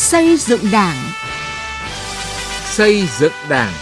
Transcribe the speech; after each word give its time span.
Xây 0.00 0.36
dựng 0.36 0.60
Đảng. 0.72 0.96
Xây 2.64 3.06
dựng 3.18 3.32
Đảng. 3.50 3.72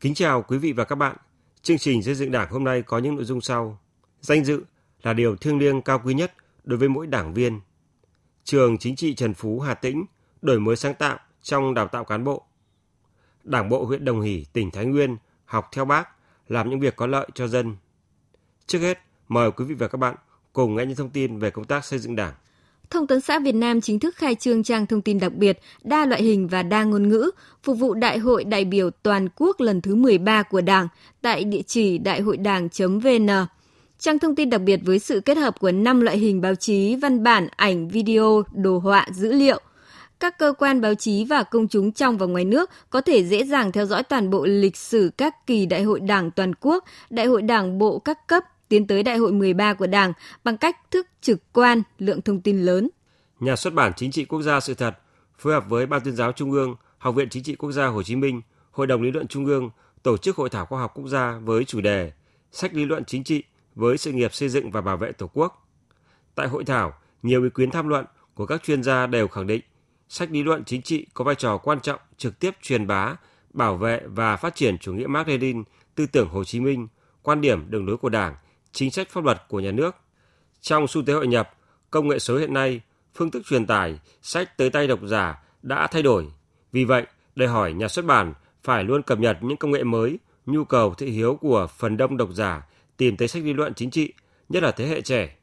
Kính 0.00 0.14
chào 0.14 0.42
quý 0.42 0.58
vị 0.58 0.72
và 0.72 0.84
các 0.84 0.96
bạn. 0.96 1.16
Chương 1.62 1.78
trình 1.78 2.02
xây 2.02 2.14
dựng 2.14 2.30
Đảng 2.30 2.50
hôm 2.50 2.64
nay 2.64 2.82
có 2.82 2.98
những 2.98 3.16
nội 3.16 3.24
dung 3.24 3.40
sau. 3.40 3.78
Danh 4.20 4.44
dự 4.44 4.64
là 5.02 5.12
điều 5.12 5.36
thiêng 5.36 5.58
liêng 5.58 5.82
cao 5.82 6.00
quý 6.04 6.14
nhất 6.14 6.32
đối 6.64 6.78
với 6.78 6.88
mỗi 6.88 7.06
đảng 7.06 7.34
viên. 7.34 7.60
Trường 8.44 8.78
Chính 8.78 8.96
trị 8.96 9.14
Trần 9.14 9.34
Phú 9.34 9.60
Hà 9.60 9.74
Tĩnh 9.74 10.04
đổi 10.42 10.60
mới 10.60 10.76
sáng 10.76 10.94
tạo 10.94 11.18
trong 11.42 11.74
đào 11.74 11.88
tạo 11.88 12.04
cán 12.04 12.24
bộ. 12.24 12.46
Đảng 13.44 13.68
bộ 13.68 13.84
huyện 13.84 14.04
Đồng 14.04 14.20
Hỷ, 14.20 14.46
tỉnh 14.52 14.70
Thái 14.70 14.84
Nguyên 14.84 15.16
học 15.44 15.68
theo 15.72 15.84
bác, 15.84 16.08
làm 16.48 16.70
những 16.70 16.80
việc 16.80 16.96
có 16.96 17.06
lợi 17.06 17.28
cho 17.34 17.48
dân. 17.48 17.76
Trước 18.66 18.78
hết, 18.78 18.98
mời 19.28 19.50
quý 19.50 19.64
vị 19.64 19.74
và 19.74 19.88
các 19.88 19.98
bạn 19.98 20.14
cùng 20.52 20.76
nghe 20.76 20.86
những 20.86 20.96
thông 20.96 21.10
tin 21.10 21.38
về 21.38 21.50
công 21.50 21.64
tác 21.64 21.84
xây 21.84 21.98
dựng 21.98 22.16
Đảng. 22.16 22.32
Thông 22.90 23.06
tấn 23.06 23.20
xã 23.20 23.38
Việt 23.38 23.54
Nam 23.54 23.80
chính 23.80 23.98
thức 23.98 24.16
khai 24.16 24.34
trương 24.34 24.62
trang 24.62 24.86
thông 24.86 25.02
tin 25.02 25.20
đặc 25.20 25.32
biệt, 25.32 25.58
đa 25.82 26.06
loại 26.06 26.22
hình 26.22 26.48
và 26.48 26.62
đa 26.62 26.84
ngôn 26.84 27.08
ngữ, 27.08 27.30
phục 27.62 27.78
vụ 27.78 27.94
Đại 27.94 28.18
hội 28.18 28.44
đại 28.44 28.64
biểu 28.64 28.90
toàn 28.90 29.28
quốc 29.36 29.60
lần 29.60 29.80
thứ 29.80 29.94
13 29.94 30.42
của 30.42 30.60
Đảng 30.60 30.88
tại 31.22 31.44
địa 31.44 31.62
chỉ 31.62 31.98
đại 31.98 32.20
hội 32.20 32.36
đảng.vn. 32.36 33.28
Trang 33.98 34.18
thông 34.18 34.36
tin 34.36 34.50
đặc 34.50 34.60
biệt 34.60 34.80
với 34.84 34.98
sự 34.98 35.20
kết 35.20 35.36
hợp 35.36 35.60
của 35.60 35.72
5 35.72 36.00
loại 36.00 36.18
hình 36.18 36.40
báo 36.40 36.54
chí, 36.54 36.96
văn 36.96 37.22
bản, 37.22 37.48
ảnh, 37.56 37.88
video, 37.88 38.42
đồ 38.52 38.78
họa, 38.78 39.06
dữ 39.12 39.32
liệu– 39.32 39.60
các 40.22 40.38
cơ 40.38 40.52
quan 40.58 40.80
báo 40.80 40.94
chí 40.94 41.24
và 41.24 41.42
công 41.42 41.68
chúng 41.68 41.92
trong 41.92 42.18
và 42.18 42.26
ngoài 42.26 42.44
nước 42.44 42.70
có 42.90 43.00
thể 43.00 43.24
dễ 43.24 43.44
dàng 43.44 43.72
theo 43.72 43.86
dõi 43.86 44.02
toàn 44.02 44.30
bộ 44.30 44.46
lịch 44.46 44.76
sử 44.76 45.10
các 45.16 45.46
kỳ 45.46 45.66
đại 45.66 45.82
hội 45.82 46.00
đảng 46.00 46.30
toàn 46.30 46.52
quốc, 46.60 46.84
đại 47.10 47.26
hội 47.26 47.42
đảng 47.42 47.78
bộ 47.78 47.98
các 47.98 48.28
cấp 48.28 48.44
tiến 48.72 48.86
tới 48.86 49.02
đại 49.02 49.16
hội 49.16 49.32
13 49.32 49.74
của 49.74 49.86
Đảng 49.86 50.12
bằng 50.44 50.56
cách 50.56 50.90
thức 50.90 51.06
trực 51.20 51.52
quan, 51.52 51.82
lượng 51.98 52.22
thông 52.22 52.40
tin 52.40 52.62
lớn. 52.62 52.88
Nhà 53.40 53.56
xuất 53.56 53.74
bản 53.74 53.92
Chính 53.96 54.10
trị 54.10 54.24
Quốc 54.24 54.42
gia 54.42 54.60
Sự 54.60 54.74
thật 54.74 54.98
phối 55.38 55.52
hợp 55.52 55.64
với 55.68 55.86
Ban 55.86 56.00
tuyên 56.00 56.16
giáo 56.16 56.32
Trung 56.32 56.52
ương, 56.52 56.76
Học 56.98 57.14
viện 57.14 57.28
Chính 57.28 57.42
trị 57.42 57.54
Quốc 57.54 57.72
gia 57.72 57.86
Hồ 57.86 58.02
Chí 58.02 58.16
Minh, 58.16 58.42
Hội 58.70 58.86
đồng 58.86 59.02
lý 59.02 59.10
luận 59.10 59.26
Trung 59.26 59.46
ương 59.46 59.70
tổ 60.02 60.16
chức 60.16 60.36
hội 60.36 60.50
thảo 60.50 60.66
khoa 60.66 60.80
học 60.80 60.92
quốc 60.94 61.08
gia 61.08 61.38
với 61.38 61.64
chủ 61.64 61.80
đề 61.80 62.12
Sách 62.52 62.74
lý 62.74 62.84
luận 62.84 63.04
chính 63.04 63.24
trị 63.24 63.42
với 63.74 63.98
sự 63.98 64.12
nghiệp 64.12 64.34
xây 64.34 64.48
dựng 64.48 64.70
và 64.70 64.80
bảo 64.80 64.96
vệ 64.96 65.12
Tổ 65.12 65.30
quốc. 65.34 65.68
Tại 66.34 66.48
hội 66.48 66.64
thảo, 66.64 66.92
nhiều 67.22 67.42
ý 67.42 67.48
kiến 67.54 67.70
tham 67.70 67.88
luận 67.88 68.04
của 68.34 68.46
các 68.46 68.62
chuyên 68.62 68.82
gia 68.82 69.06
đều 69.06 69.28
khẳng 69.28 69.46
định 69.46 69.62
sách 70.08 70.30
lý 70.30 70.42
luận 70.42 70.64
chính 70.64 70.82
trị 70.82 71.06
có 71.14 71.24
vai 71.24 71.34
trò 71.34 71.58
quan 71.58 71.80
trọng 71.80 72.00
trực 72.16 72.38
tiếp 72.38 72.50
truyền 72.62 72.86
bá, 72.86 73.16
bảo 73.52 73.76
vệ 73.76 74.00
và 74.06 74.36
phát 74.36 74.54
triển 74.54 74.78
chủ 74.78 74.92
nghĩa 74.92 75.06
mác-lênin 75.06 75.64
tư 75.94 76.06
tưởng 76.06 76.28
Hồ 76.28 76.44
Chí 76.44 76.60
Minh, 76.60 76.88
quan 77.22 77.40
điểm 77.40 77.70
đường 77.70 77.86
lối 77.86 77.96
của 77.96 78.08
Đảng, 78.08 78.34
chính 78.72 78.90
sách 78.90 79.08
pháp 79.10 79.24
luật 79.24 79.42
của 79.48 79.60
nhà 79.60 79.70
nước. 79.70 79.96
Trong 80.60 80.86
xu 80.88 81.02
thế 81.02 81.12
hội 81.12 81.26
nhập, 81.26 81.50
công 81.90 82.08
nghệ 82.08 82.18
số 82.18 82.38
hiện 82.38 82.54
nay, 82.54 82.80
phương 83.14 83.30
thức 83.30 83.42
truyền 83.46 83.66
tải 83.66 83.98
sách 84.22 84.56
tới 84.56 84.70
tay 84.70 84.86
độc 84.86 85.00
giả 85.02 85.42
đã 85.62 85.86
thay 85.86 86.02
đổi. 86.02 86.26
Vì 86.72 86.84
vậy, 86.84 87.06
đòi 87.34 87.48
hỏi 87.48 87.72
nhà 87.72 87.88
xuất 87.88 88.04
bản 88.04 88.34
phải 88.62 88.84
luôn 88.84 89.02
cập 89.02 89.18
nhật 89.18 89.36
những 89.40 89.56
công 89.56 89.70
nghệ 89.70 89.84
mới, 89.84 90.18
nhu 90.46 90.64
cầu 90.64 90.94
thị 90.94 91.10
hiếu 91.10 91.38
của 91.40 91.66
phần 91.78 91.96
đông 91.96 92.16
độc 92.16 92.28
giả 92.34 92.66
tìm 92.96 93.16
tới 93.16 93.28
sách 93.28 93.44
lý 93.44 93.52
luận 93.52 93.74
chính 93.74 93.90
trị, 93.90 94.12
nhất 94.48 94.62
là 94.62 94.70
thế 94.70 94.86
hệ 94.86 95.00
trẻ. 95.00 95.36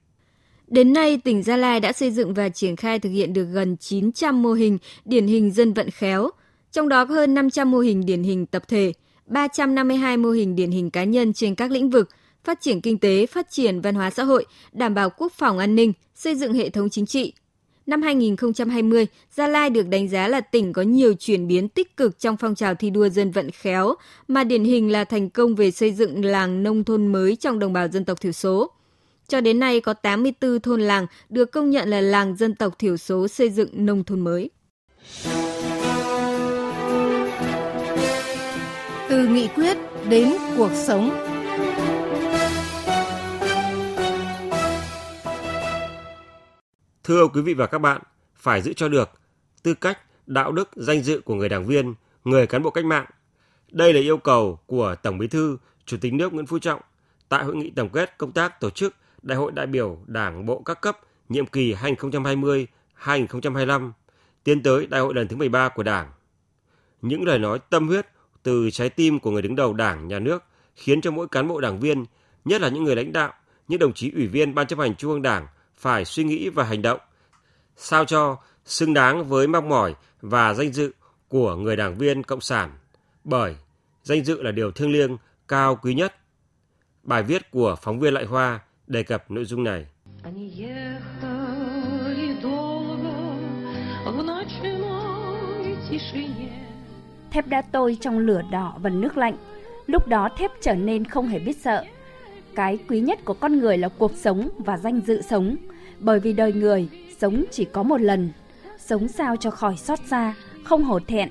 Đến 0.67 0.93
nay, 0.93 1.21
tỉnh 1.23 1.43
Gia 1.43 1.57
Lai 1.57 1.79
đã 1.79 1.93
xây 1.93 2.11
dựng 2.11 2.33
và 2.33 2.49
triển 2.49 2.75
khai 2.75 2.99
thực 2.99 3.09
hiện 3.09 3.33
được 3.33 3.45
gần 3.53 3.77
900 3.77 4.41
mô 4.41 4.53
hình 4.53 4.77
điển 5.05 5.27
hình 5.27 5.51
dân 5.51 5.73
vận 5.73 5.91
khéo, 5.91 6.29
trong 6.71 6.89
đó 6.89 7.05
có 7.05 7.13
hơn 7.13 7.33
500 7.33 7.71
mô 7.71 7.79
hình 7.79 8.05
điển 8.05 8.23
hình 8.23 8.45
tập 8.45 8.63
thể, 8.67 8.93
352 9.25 10.17
mô 10.17 10.29
hình 10.29 10.55
điển 10.55 10.71
hình 10.71 10.89
cá 10.89 11.03
nhân 11.03 11.33
trên 11.33 11.55
các 11.55 11.71
lĩnh 11.71 11.89
vực 11.89 12.09
phát 12.49 12.61
triển 12.61 12.81
kinh 12.81 12.97
tế, 12.97 13.25
phát 13.25 13.49
triển 13.49 13.81
văn 13.81 13.95
hóa 13.95 14.09
xã 14.09 14.23
hội, 14.23 14.45
đảm 14.71 14.93
bảo 14.93 15.09
quốc 15.09 15.33
phòng 15.33 15.57
an 15.57 15.75
ninh, 15.75 15.93
xây 16.15 16.35
dựng 16.35 16.53
hệ 16.53 16.69
thống 16.69 16.89
chính 16.89 17.05
trị. 17.05 17.33
Năm 17.85 18.01
2020, 18.01 19.07
Gia 19.35 19.47
Lai 19.47 19.69
được 19.69 19.87
đánh 19.87 20.09
giá 20.09 20.27
là 20.27 20.41
tỉnh 20.41 20.73
có 20.73 20.81
nhiều 20.81 21.13
chuyển 21.13 21.47
biến 21.47 21.69
tích 21.69 21.97
cực 21.97 22.19
trong 22.19 22.37
phong 22.37 22.55
trào 22.55 22.75
thi 22.75 22.89
đua 22.89 23.09
dân 23.09 23.31
vận 23.31 23.51
khéo, 23.51 23.95
mà 24.27 24.43
điển 24.43 24.63
hình 24.63 24.91
là 24.91 25.03
thành 25.03 25.29
công 25.29 25.55
về 25.55 25.71
xây 25.71 25.91
dựng 25.91 26.25
làng 26.25 26.63
nông 26.63 26.83
thôn 26.83 27.07
mới 27.07 27.35
trong 27.35 27.59
đồng 27.59 27.73
bào 27.73 27.87
dân 27.87 28.05
tộc 28.05 28.21
thiểu 28.21 28.31
số. 28.31 28.71
Cho 29.27 29.41
đến 29.41 29.59
nay 29.59 29.79
có 29.79 29.93
84 29.93 30.59
thôn 30.59 30.81
làng 30.81 31.07
được 31.29 31.51
công 31.51 31.69
nhận 31.69 31.89
là 31.89 32.01
làng 32.01 32.35
dân 32.35 32.55
tộc 32.55 32.79
thiểu 32.79 32.97
số 32.97 33.27
xây 33.27 33.49
dựng 33.49 33.69
nông 33.73 34.03
thôn 34.03 34.19
mới. 34.19 34.49
Từ 39.09 39.27
nghị 39.27 39.47
quyết 39.47 39.77
đến 40.09 40.33
cuộc 40.57 40.71
sống. 40.87 41.38
Thưa 47.09 47.27
quý 47.27 47.41
vị 47.41 47.53
và 47.53 47.67
các 47.67 47.79
bạn, 47.79 48.01
phải 48.35 48.61
giữ 48.61 48.73
cho 48.73 48.87
được 48.87 49.09
tư 49.63 49.73
cách, 49.73 49.99
đạo 50.27 50.51
đức, 50.51 50.69
danh 50.75 51.03
dự 51.03 51.21
của 51.25 51.35
người 51.35 51.49
đảng 51.49 51.65
viên, 51.65 51.93
người 52.23 52.47
cán 52.47 52.63
bộ 52.63 52.69
cách 52.69 52.85
mạng. 52.85 53.05
Đây 53.71 53.93
là 53.93 53.99
yêu 53.99 54.17
cầu 54.17 54.59
của 54.65 54.95
Tổng 55.03 55.17
Bí 55.17 55.27
thư, 55.27 55.57
Chủ 55.85 55.97
tịch 56.01 56.13
nước 56.13 56.33
Nguyễn 56.33 56.45
Phú 56.45 56.59
Trọng 56.59 56.81
tại 57.29 57.43
hội 57.43 57.55
nghị 57.55 57.69
tổng 57.69 57.89
kết 57.89 58.17
công 58.17 58.31
tác 58.31 58.59
tổ 58.59 58.69
chức 58.69 58.95
Đại 59.21 59.37
hội 59.37 59.51
đại 59.51 59.67
biểu 59.67 59.97
Đảng 60.07 60.45
bộ 60.45 60.61
các 60.61 60.81
cấp 60.81 60.99
nhiệm 61.29 61.45
kỳ 61.45 61.73
2020-2025 61.73 63.91
tiến 64.43 64.63
tới 64.63 64.87
Đại 64.87 65.01
hội 65.01 65.13
lần 65.13 65.27
thứ 65.27 65.35
13 65.35 65.69
của 65.69 65.83
Đảng. 65.83 66.11
Những 67.01 67.23
lời 67.23 67.39
nói 67.39 67.59
tâm 67.69 67.87
huyết 67.87 68.07
từ 68.43 68.69
trái 68.71 68.89
tim 68.89 69.19
của 69.19 69.31
người 69.31 69.41
đứng 69.41 69.55
đầu 69.55 69.73
Đảng, 69.73 70.07
Nhà 70.07 70.19
nước 70.19 70.43
khiến 70.75 71.01
cho 71.01 71.11
mỗi 71.11 71.27
cán 71.27 71.47
bộ 71.47 71.61
đảng 71.61 71.79
viên, 71.79 72.05
nhất 72.45 72.61
là 72.61 72.69
những 72.69 72.83
người 72.83 72.95
lãnh 72.95 73.13
đạo, 73.13 73.33
những 73.67 73.79
đồng 73.79 73.93
chí 73.93 74.11
ủy 74.11 74.27
viên 74.27 74.55
Ban 74.55 74.67
chấp 74.67 74.79
hành 74.79 74.95
Trung 74.95 75.11
ương 75.11 75.21
Đảng 75.21 75.47
phải 75.79 76.05
suy 76.05 76.23
nghĩ 76.23 76.49
và 76.49 76.63
hành 76.63 76.81
động 76.81 76.99
sao 77.75 78.05
cho 78.05 78.37
xứng 78.65 78.93
đáng 78.93 79.25
với 79.25 79.47
mong 79.47 79.69
mỏi 79.69 79.95
và 80.21 80.53
danh 80.53 80.73
dự 80.73 80.91
của 81.27 81.55
người 81.55 81.75
đảng 81.75 81.97
viên 81.97 82.23
cộng 82.23 82.41
sản 82.41 82.71
bởi 83.23 83.55
danh 84.03 84.23
dự 84.23 84.41
là 84.41 84.51
điều 84.51 84.71
thiêng 84.71 84.91
liêng 84.91 85.17
cao 85.47 85.75
quý 85.75 85.93
nhất. 85.93 86.15
Bài 87.03 87.23
viết 87.23 87.51
của 87.51 87.75
phóng 87.81 87.99
viên 87.99 88.13
Lại 88.13 88.25
Hoa 88.25 88.59
đề 88.87 89.03
cập 89.03 89.31
nội 89.31 89.45
dung 89.45 89.63
này. 89.63 89.85
Thép 97.31 97.47
đã 97.47 97.61
tôi 97.61 97.97
trong 98.01 98.19
lửa 98.19 98.41
đỏ 98.51 98.77
và 98.81 98.89
nước 98.89 99.17
lạnh. 99.17 99.37
Lúc 99.87 100.07
đó 100.07 100.29
thép 100.37 100.51
trở 100.61 100.73
nên 100.73 101.05
không 101.05 101.27
hề 101.27 101.39
biết 101.39 101.57
sợ. 101.57 101.83
Cái 102.55 102.77
quý 102.89 102.99
nhất 102.99 103.25
của 103.25 103.33
con 103.33 103.59
người 103.59 103.77
là 103.77 103.89
cuộc 103.89 104.11
sống 104.15 104.49
và 104.57 104.77
danh 104.77 105.01
dự 105.07 105.21
sống. 105.21 105.55
Bởi 105.99 106.19
vì 106.19 106.33
đời 106.33 106.53
người 106.53 106.89
sống 107.19 107.43
chỉ 107.51 107.65
có 107.65 107.83
một 107.83 108.01
lần. 108.01 108.29
Sống 108.77 109.07
sao 109.07 109.35
cho 109.35 109.51
khỏi 109.51 109.77
xót 109.77 109.99
xa, 110.07 110.33
không 110.63 110.83
hổ 110.83 110.99
thẹn. 110.99 111.29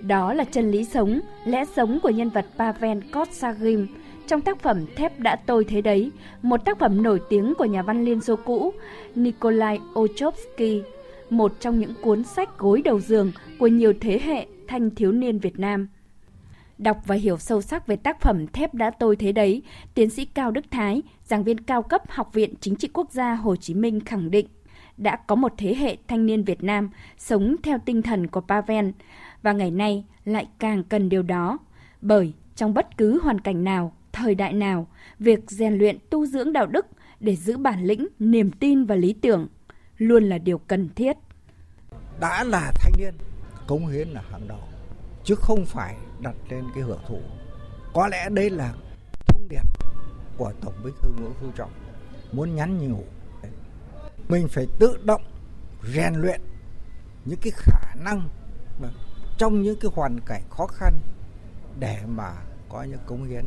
Đó 0.00 0.34
là 0.34 0.44
chân 0.44 0.70
lý 0.70 0.84
sống, 0.84 1.20
lẽ 1.44 1.64
sống 1.76 1.98
của 2.02 2.10
nhân 2.10 2.28
vật 2.28 2.46
Pavel 2.58 2.98
Kotsagin 3.12 3.86
trong 4.28 4.40
tác 4.40 4.60
phẩm 4.60 4.84
Thép 4.96 5.20
đã 5.20 5.36
tôi 5.36 5.64
thế 5.64 5.80
đấy, 5.80 6.10
một 6.42 6.64
tác 6.64 6.78
phẩm 6.78 7.02
nổi 7.02 7.20
tiếng 7.28 7.54
của 7.58 7.64
nhà 7.64 7.82
văn 7.82 8.04
Liên 8.04 8.20
Xô 8.20 8.36
cũ 8.36 8.72
Nikolai 9.14 9.80
Ochopsky, 9.98 10.82
một 11.30 11.52
trong 11.60 11.80
những 11.80 11.94
cuốn 12.02 12.24
sách 12.24 12.58
gối 12.58 12.82
đầu 12.82 13.00
giường 13.00 13.32
của 13.58 13.66
nhiều 13.66 13.92
thế 14.00 14.20
hệ 14.24 14.46
thanh 14.68 14.90
thiếu 14.90 15.12
niên 15.12 15.38
Việt 15.38 15.58
Nam. 15.58 15.88
Đọc 16.78 17.02
và 17.06 17.14
hiểu 17.14 17.38
sâu 17.38 17.62
sắc 17.62 17.86
về 17.86 17.96
tác 17.96 18.20
phẩm 18.20 18.46
Thép 18.46 18.74
đã 18.74 18.90
tôi 18.90 19.16
thế 19.16 19.32
đấy, 19.32 19.62
tiến 19.94 20.10
sĩ 20.10 20.24
Cao 20.24 20.50
Đức 20.50 20.64
Thái, 20.70 21.02
giảng 21.24 21.44
viên 21.44 21.60
cao 21.60 21.82
cấp 21.82 22.02
Học 22.08 22.30
viện 22.32 22.54
Chính 22.60 22.76
trị 22.76 22.88
Quốc 22.92 23.12
gia 23.12 23.34
Hồ 23.34 23.56
Chí 23.56 23.74
Minh 23.74 24.00
khẳng 24.00 24.30
định 24.30 24.46
đã 24.96 25.16
có 25.16 25.34
một 25.34 25.52
thế 25.58 25.74
hệ 25.74 25.96
thanh 26.08 26.26
niên 26.26 26.44
Việt 26.44 26.62
Nam 26.62 26.90
sống 27.18 27.56
theo 27.62 27.78
tinh 27.84 28.02
thần 28.02 28.26
của 28.26 28.40
Pavel 28.40 28.90
và 29.42 29.52
ngày 29.52 29.70
nay 29.70 30.04
lại 30.24 30.48
càng 30.58 30.84
cần 30.84 31.08
điều 31.08 31.22
đó 31.22 31.58
bởi 32.00 32.32
trong 32.56 32.74
bất 32.74 32.96
cứ 32.96 33.20
hoàn 33.22 33.40
cảnh 33.40 33.64
nào 33.64 33.92
thời 34.12 34.34
đại 34.34 34.52
nào, 34.52 34.86
việc 35.18 35.40
rèn 35.50 35.74
luyện 35.74 35.98
tu 36.10 36.26
dưỡng 36.26 36.52
đạo 36.52 36.66
đức 36.66 36.86
để 37.20 37.36
giữ 37.36 37.56
bản 37.56 37.84
lĩnh, 37.84 38.08
niềm 38.18 38.50
tin 38.50 38.84
và 38.84 38.94
lý 38.94 39.12
tưởng 39.12 39.48
luôn 39.98 40.24
là 40.24 40.38
điều 40.38 40.58
cần 40.58 40.88
thiết. 40.94 41.16
Đã 42.20 42.44
là 42.44 42.72
thanh 42.74 42.92
niên, 42.98 43.14
cống 43.66 43.86
hiến 43.86 44.08
là 44.08 44.22
hàng 44.30 44.48
đầu, 44.48 44.60
chứ 45.24 45.34
không 45.34 45.64
phải 45.66 45.96
đặt 46.20 46.34
lên 46.48 46.64
cái 46.74 46.82
hưởng 46.82 47.00
thụ. 47.08 47.20
Có 47.94 48.08
lẽ 48.08 48.28
đây 48.30 48.50
là 48.50 48.74
thông 49.26 49.48
điệp 49.48 49.64
của 50.36 50.52
Tổng 50.60 50.74
Bí 50.84 50.90
thư 51.02 51.10
Nguyễn 51.18 51.32
Phú 51.40 51.46
Trọng 51.56 51.70
muốn 52.32 52.54
nhắn 52.54 52.88
nhủ. 52.88 53.04
Mình 54.28 54.48
phải 54.48 54.66
tự 54.78 54.98
động 55.04 55.22
rèn 55.94 56.14
luyện 56.14 56.40
những 57.24 57.38
cái 57.42 57.52
khả 57.56 57.94
năng 57.94 58.28
trong 59.38 59.62
những 59.62 59.78
cái 59.80 59.90
hoàn 59.94 60.20
cảnh 60.26 60.42
khó 60.50 60.66
khăn 60.66 61.00
để 61.78 62.00
mà 62.06 62.32
có 62.68 62.82
những 62.82 63.00
cống 63.06 63.24
hiến 63.24 63.44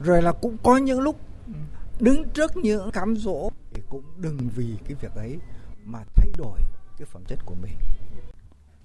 rồi 0.00 0.22
là 0.22 0.32
cũng 0.32 0.56
có 0.62 0.76
những 0.76 1.00
lúc 1.00 1.16
đứng 2.00 2.28
trước 2.28 2.56
những 2.56 2.90
cám 2.90 3.16
dỗ 3.16 3.50
thì 3.74 3.82
cũng 3.88 4.02
đừng 4.16 4.38
vì 4.54 4.76
cái 4.84 4.94
việc 5.00 5.14
ấy 5.14 5.38
mà 5.84 5.98
thay 6.14 6.32
đổi 6.36 6.58
cái 6.98 7.06
phẩm 7.12 7.22
chất 7.28 7.38
của 7.46 7.54
mình 7.62 7.76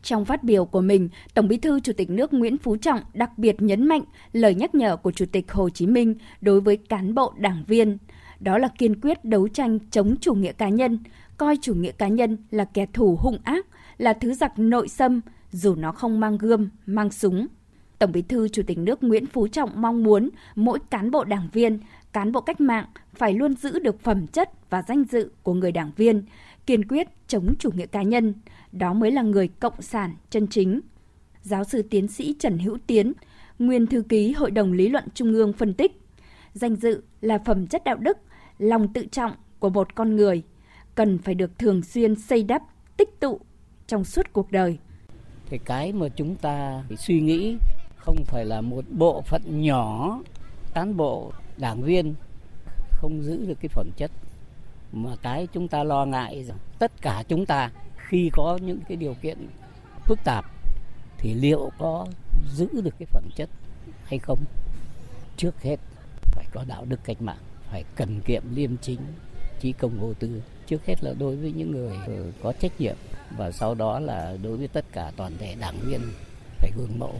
trong 0.03 0.25
phát 0.25 0.43
biểu 0.43 0.65
của 0.65 0.81
mình, 0.81 1.09
Tổng 1.33 1.47
Bí 1.47 1.57
thư 1.57 1.79
Chủ 1.79 1.93
tịch 1.97 2.09
nước 2.09 2.33
Nguyễn 2.33 2.57
Phú 2.57 2.77
Trọng 2.77 2.99
đặc 3.13 3.37
biệt 3.37 3.61
nhấn 3.61 3.87
mạnh 3.87 4.01
lời 4.33 4.55
nhắc 4.55 4.75
nhở 4.75 4.97
của 4.97 5.11
Chủ 5.11 5.25
tịch 5.31 5.51
Hồ 5.51 5.69
Chí 5.69 5.87
Minh 5.87 6.15
đối 6.41 6.61
với 6.61 6.77
cán 6.77 7.15
bộ 7.15 7.33
đảng 7.37 7.63
viên. 7.67 7.97
Đó 8.39 8.57
là 8.57 8.67
kiên 8.77 9.01
quyết 9.01 9.25
đấu 9.25 9.47
tranh 9.47 9.79
chống 9.91 10.15
chủ 10.21 10.33
nghĩa 10.33 10.51
cá 10.51 10.69
nhân, 10.69 10.99
coi 11.37 11.57
chủ 11.61 11.73
nghĩa 11.73 11.91
cá 11.91 12.07
nhân 12.07 12.37
là 12.51 12.65
kẻ 12.65 12.85
thù 12.93 13.17
hung 13.19 13.37
ác, 13.43 13.65
là 13.97 14.13
thứ 14.13 14.33
giặc 14.33 14.59
nội 14.59 14.87
xâm, 14.87 15.21
dù 15.51 15.75
nó 15.75 15.91
không 15.91 16.19
mang 16.19 16.37
gươm, 16.37 16.69
mang 16.85 17.11
súng. 17.11 17.47
Tổng 17.99 18.11
Bí 18.11 18.21
thư 18.21 18.47
Chủ 18.47 18.63
tịch 18.67 18.77
nước 18.77 19.03
Nguyễn 19.03 19.25
Phú 19.25 19.47
Trọng 19.47 19.81
mong 19.81 20.03
muốn 20.03 20.29
mỗi 20.55 20.79
cán 20.89 21.11
bộ 21.11 21.23
đảng 21.23 21.49
viên, 21.53 21.79
cán 22.13 22.31
bộ 22.31 22.41
cách 22.41 22.61
mạng 22.61 22.85
phải 23.13 23.33
luôn 23.33 23.55
giữ 23.55 23.79
được 23.79 23.99
phẩm 23.99 24.27
chất 24.27 24.69
và 24.69 24.83
danh 24.87 25.03
dự 25.03 25.31
của 25.43 25.53
người 25.53 25.71
đảng 25.71 25.91
viên, 25.95 26.23
kiên 26.65 26.87
quyết 26.87 27.07
chống 27.27 27.53
chủ 27.59 27.71
nghĩa 27.71 27.85
cá 27.85 28.03
nhân, 28.03 28.33
đó 28.73 28.93
mới 28.93 29.11
là 29.11 29.21
người 29.21 29.47
cộng 29.47 29.81
sản 29.81 30.15
chân 30.29 30.47
chính. 30.47 30.81
Giáo 31.41 31.63
sư 31.63 31.81
tiến 31.81 32.07
sĩ 32.07 32.35
Trần 32.39 32.59
Hữu 32.59 32.77
Tiến, 32.87 33.13
nguyên 33.59 33.87
thư 33.87 34.01
ký 34.01 34.31
Hội 34.31 34.51
đồng 34.51 34.73
Lý 34.73 34.89
luận 34.89 35.03
Trung 35.13 35.33
ương 35.33 35.53
phân 35.53 35.73
tích, 35.73 36.01
danh 36.53 36.75
dự 36.75 37.03
là 37.21 37.37
phẩm 37.45 37.67
chất 37.67 37.83
đạo 37.83 37.97
đức, 37.97 38.17
lòng 38.59 38.93
tự 38.93 39.05
trọng 39.05 39.31
của 39.59 39.69
một 39.69 39.95
con 39.95 40.15
người, 40.15 40.43
cần 40.95 41.17
phải 41.17 41.35
được 41.35 41.59
thường 41.59 41.81
xuyên 41.81 42.15
xây 42.15 42.43
đắp, 42.43 42.61
tích 42.97 43.19
tụ 43.19 43.39
trong 43.87 44.03
suốt 44.03 44.33
cuộc 44.33 44.51
đời. 44.51 44.77
Thì 45.49 45.59
cái 45.65 45.93
mà 45.93 46.09
chúng 46.09 46.35
ta 46.35 46.83
phải 46.87 46.97
suy 46.97 47.21
nghĩ 47.21 47.57
không 47.97 48.17
phải 48.25 48.45
là 48.45 48.61
một 48.61 48.85
bộ 48.91 49.21
phận 49.21 49.61
nhỏ 49.61 50.19
cán 50.73 50.97
bộ 50.97 51.31
đảng 51.57 51.81
viên 51.81 52.13
không 52.91 53.23
giữ 53.23 53.45
được 53.45 53.57
cái 53.61 53.69
phẩm 53.69 53.89
chất 53.97 54.11
mà 54.91 55.15
cái 55.21 55.47
chúng 55.53 55.67
ta 55.67 55.83
lo 55.83 56.05
ngại 56.05 56.43
rằng 56.43 56.57
tất 56.79 56.91
cả 57.01 57.23
chúng 57.27 57.45
ta 57.45 57.71
khi 58.07 58.29
có 58.33 58.59
những 58.61 58.79
cái 58.87 58.97
điều 58.97 59.15
kiện 59.21 59.47
phức 60.05 60.19
tạp 60.23 60.45
thì 61.17 61.33
liệu 61.33 61.71
có 61.77 62.07
giữ 62.55 62.67
được 62.71 62.95
cái 62.99 63.05
phẩm 63.05 63.23
chất 63.35 63.49
hay 64.03 64.19
không? 64.19 64.39
Trước 65.37 65.61
hết 65.61 65.77
phải 66.31 66.45
có 66.51 66.65
đạo 66.67 66.85
đức 66.89 66.99
cách 67.03 67.21
mạng 67.21 67.43
phải 67.69 67.83
cần 67.95 68.21
kiệm 68.25 68.43
liêm 68.55 68.77
chính 68.77 68.99
trí 69.59 69.71
công 69.71 69.99
vô 69.99 70.13
tư. 70.13 70.41
Trước 70.67 70.85
hết 70.85 71.03
là 71.03 71.13
đối 71.19 71.35
với 71.35 71.51
những 71.51 71.71
người 71.71 71.97
ờ, 72.07 72.31
có 72.43 72.53
trách 72.53 72.81
nhiệm 72.81 72.95
và 73.37 73.51
sau 73.51 73.75
đó 73.75 73.99
là 73.99 74.37
đối 74.43 74.57
với 74.57 74.67
tất 74.67 74.85
cả 74.91 75.11
toàn 75.17 75.31
thể 75.39 75.55
đảng 75.59 75.75
viên 75.79 76.01
phải 76.57 76.71
gương 76.77 76.99
mẫu. 76.99 77.19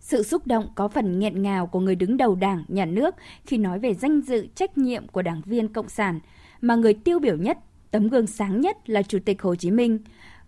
Sự 0.00 0.22
xúc 0.22 0.46
động 0.46 0.68
có 0.74 0.88
phần 0.88 1.18
nghẹn 1.18 1.42
ngào 1.42 1.66
của 1.66 1.80
người 1.80 1.94
đứng 1.94 2.16
đầu 2.16 2.34
đảng, 2.34 2.64
nhà 2.68 2.84
nước 2.84 3.14
khi 3.46 3.58
nói 3.58 3.78
về 3.78 3.94
danh 3.94 4.20
dự 4.20 4.46
trách 4.54 4.78
nhiệm 4.78 5.08
của 5.08 5.22
đảng 5.22 5.42
viên 5.44 5.72
Cộng 5.72 5.88
sản, 5.88 6.20
mà 6.60 6.74
người 6.74 6.94
tiêu 6.94 7.18
biểu 7.18 7.36
nhất, 7.36 7.58
tấm 7.90 8.08
gương 8.08 8.26
sáng 8.26 8.60
nhất 8.60 8.90
là 8.90 9.02
Chủ 9.02 9.18
tịch 9.24 9.42
Hồ 9.42 9.54
Chí 9.54 9.70
Minh, 9.70 9.98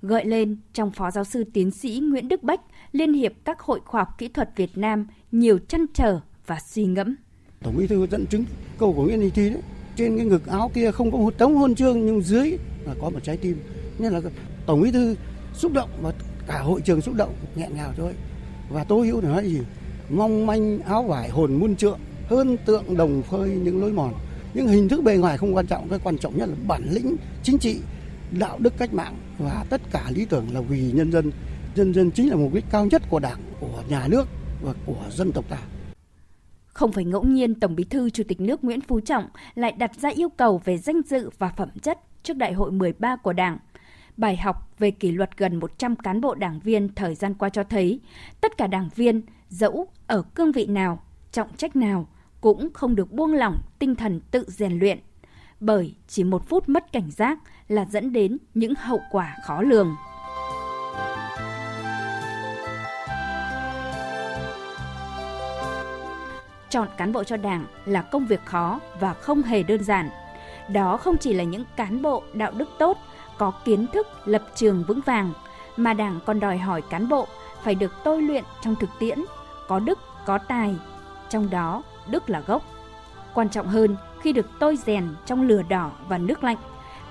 gợi 0.02 0.24
lên 0.24 0.56
trong 0.72 0.90
Phó 0.90 1.10
Giáo 1.10 1.24
sư 1.24 1.44
Tiến 1.52 1.70
sĩ 1.70 2.00
Nguyễn 2.02 2.28
Đức 2.28 2.42
Bách, 2.42 2.60
Liên 2.92 3.12
hiệp 3.12 3.32
các 3.44 3.60
hội 3.60 3.80
khoa 3.84 4.00
học 4.00 4.08
kỹ 4.18 4.28
thuật 4.28 4.50
Việt 4.56 4.78
Nam 4.78 5.06
nhiều 5.32 5.58
chăn 5.68 5.86
trở 5.94 6.20
và 6.46 6.58
suy 6.66 6.84
ngẫm. 6.84 7.16
Tổng 7.62 7.76
bí 7.76 7.86
thư 7.86 8.06
dẫn 8.06 8.26
chứng 8.26 8.44
câu 8.78 8.92
của 8.92 9.04
Nguyễn 9.04 9.20
Đình 9.20 9.30
Thi 9.34 9.50
đấy, 9.50 9.62
trên 9.96 10.16
cái 10.16 10.26
ngực 10.26 10.46
áo 10.46 10.70
kia 10.74 10.90
không 10.90 11.12
có 11.12 11.18
một 11.18 11.34
tấm 11.38 11.54
huân 11.54 11.74
chương 11.74 12.06
nhưng 12.06 12.22
dưới 12.22 12.56
là 12.86 12.94
có 13.00 13.10
một 13.10 13.20
trái 13.22 13.36
tim. 13.36 13.56
Nên 13.98 14.12
là 14.12 14.20
Tổng 14.66 14.80
bí 14.80 14.90
thư 14.90 15.16
xúc 15.54 15.72
động 15.72 15.90
và 16.02 16.12
cả 16.46 16.58
hội 16.58 16.80
trường 16.80 17.00
xúc 17.00 17.14
động 17.14 17.34
nghẹn 17.54 17.74
ngào 17.74 17.92
thôi 17.96 18.12
và 18.70 18.84
tô 18.84 19.02
hữu 19.02 19.20
nói 19.20 19.48
gì 19.48 19.60
mong 20.10 20.46
manh 20.46 20.78
áo 20.80 21.02
vải 21.02 21.28
hồn 21.28 21.54
muôn 21.54 21.76
trượng 21.76 21.98
hơn 22.26 22.56
tượng 22.66 22.96
đồng 22.96 23.22
phơi 23.22 23.50
những 23.50 23.80
lối 23.80 23.92
mòn 23.92 24.14
những 24.54 24.68
hình 24.68 24.88
thức 24.88 25.02
bề 25.04 25.16
ngoài 25.16 25.38
không 25.38 25.54
quan 25.54 25.66
trọng 25.66 25.88
cái 25.88 25.98
quan 26.04 26.18
trọng 26.18 26.38
nhất 26.38 26.48
là 26.48 26.54
bản 26.66 26.82
lĩnh 26.90 27.16
chính 27.42 27.58
trị 27.58 27.80
đạo 28.38 28.58
đức 28.60 28.72
cách 28.78 28.94
mạng 28.94 29.14
và 29.38 29.64
tất 29.70 29.80
cả 29.92 30.04
lý 30.14 30.24
tưởng 30.24 30.46
là 30.52 30.60
vì 30.60 30.92
nhân 30.92 31.12
dân. 31.12 31.32
Nhân 31.74 31.94
dân 31.94 32.10
chính 32.10 32.30
là 32.30 32.36
mục 32.36 32.54
đích 32.54 32.64
cao 32.70 32.86
nhất 32.86 33.02
của 33.08 33.18
đảng 33.18 33.40
của 33.60 33.82
nhà 33.88 34.06
nước 34.08 34.28
và 34.62 34.72
của 34.86 35.04
dân 35.10 35.32
tộc 35.32 35.44
ta. 35.48 35.58
Không 36.66 36.92
phải 36.92 37.04
ngẫu 37.04 37.24
nhiên 37.24 37.54
Tổng 37.54 37.76
Bí 37.76 37.84
thư 37.84 38.10
Chủ 38.10 38.22
tịch 38.28 38.40
nước 38.40 38.64
Nguyễn 38.64 38.80
Phú 38.80 39.00
Trọng 39.00 39.24
lại 39.54 39.72
đặt 39.72 39.90
ra 40.00 40.08
yêu 40.08 40.28
cầu 40.28 40.62
về 40.64 40.78
danh 40.78 41.00
dự 41.06 41.30
và 41.38 41.52
phẩm 41.56 41.68
chất 41.82 41.98
trước 42.22 42.36
Đại 42.36 42.52
hội 42.52 42.72
13 42.72 43.16
của 43.16 43.32
Đảng. 43.32 43.58
Bài 44.16 44.36
học 44.36 44.70
về 44.78 44.90
kỷ 44.90 45.10
luật 45.10 45.36
gần 45.36 45.56
100 45.56 45.96
cán 45.96 46.20
bộ 46.20 46.34
đảng 46.34 46.60
viên 46.60 46.88
thời 46.94 47.14
gian 47.14 47.34
qua 47.34 47.48
cho 47.48 47.64
thấy, 47.64 48.00
tất 48.40 48.56
cả 48.58 48.66
đảng 48.66 48.88
viên, 48.94 49.22
dẫu 49.48 49.86
ở 50.06 50.22
cương 50.22 50.52
vị 50.52 50.66
nào, 50.66 51.02
trọng 51.32 51.56
trách 51.56 51.76
nào, 51.76 52.08
cũng 52.40 52.72
không 52.72 52.96
được 52.96 53.12
buông 53.12 53.34
lỏng 53.34 53.58
tinh 53.78 53.94
thần 53.94 54.20
tự 54.30 54.44
rèn 54.48 54.78
luyện. 54.78 54.98
Bởi 55.60 55.94
chỉ 56.08 56.24
một 56.24 56.48
phút 56.48 56.68
mất 56.68 56.92
cảnh 56.92 57.10
giác 57.10 57.38
là 57.68 57.84
dẫn 57.84 58.12
đến 58.12 58.38
những 58.54 58.74
hậu 58.74 59.00
quả 59.10 59.36
khó 59.44 59.62
lường. 59.62 59.96
Chọn 66.70 66.88
cán 66.96 67.12
bộ 67.12 67.24
cho 67.24 67.36
đảng 67.36 67.64
là 67.84 68.02
công 68.02 68.26
việc 68.26 68.40
khó 68.44 68.80
và 69.00 69.14
không 69.14 69.42
hề 69.42 69.62
đơn 69.62 69.84
giản. 69.84 70.10
Đó 70.72 70.96
không 70.96 71.16
chỉ 71.16 71.32
là 71.32 71.44
những 71.44 71.64
cán 71.76 72.02
bộ 72.02 72.22
đạo 72.32 72.52
đức 72.56 72.68
tốt 72.78 72.98
có 73.38 73.50
kiến 73.64 73.86
thức, 73.92 74.06
lập 74.24 74.42
trường 74.54 74.84
vững 74.88 75.00
vàng, 75.06 75.32
mà 75.76 75.94
Đảng 75.94 76.20
còn 76.26 76.40
đòi 76.40 76.58
hỏi 76.58 76.82
cán 76.90 77.08
bộ 77.08 77.26
phải 77.62 77.74
được 77.74 77.92
tôi 78.04 78.22
luyện 78.22 78.44
trong 78.62 78.74
thực 78.80 78.90
tiễn, 78.98 79.18
có 79.68 79.78
đức, 79.78 79.98
có 80.26 80.38
tài, 80.38 80.74
trong 81.28 81.50
đó 81.50 81.82
đức 82.10 82.30
là 82.30 82.40
gốc. 82.40 82.62
Quan 83.34 83.50
trọng 83.50 83.68
hơn, 83.68 83.96
khi 84.22 84.32
được 84.32 84.46
tôi 84.58 84.76
rèn 84.76 85.14
trong 85.26 85.42
lửa 85.42 85.62
đỏ 85.68 85.92
và 86.08 86.18
nước 86.18 86.44
lạnh, 86.44 86.56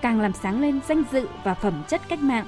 càng 0.02 0.22
làm 0.22 0.34
sáng 0.34 0.62
lên 0.62 0.80
danh 0.88 1.04
dự 1.12 1.28
và 1.44 1.54
phẩm 1.54 1.84
chất 1.88 2.02
cách 2.10 2.20
mạng. 2.20 2.48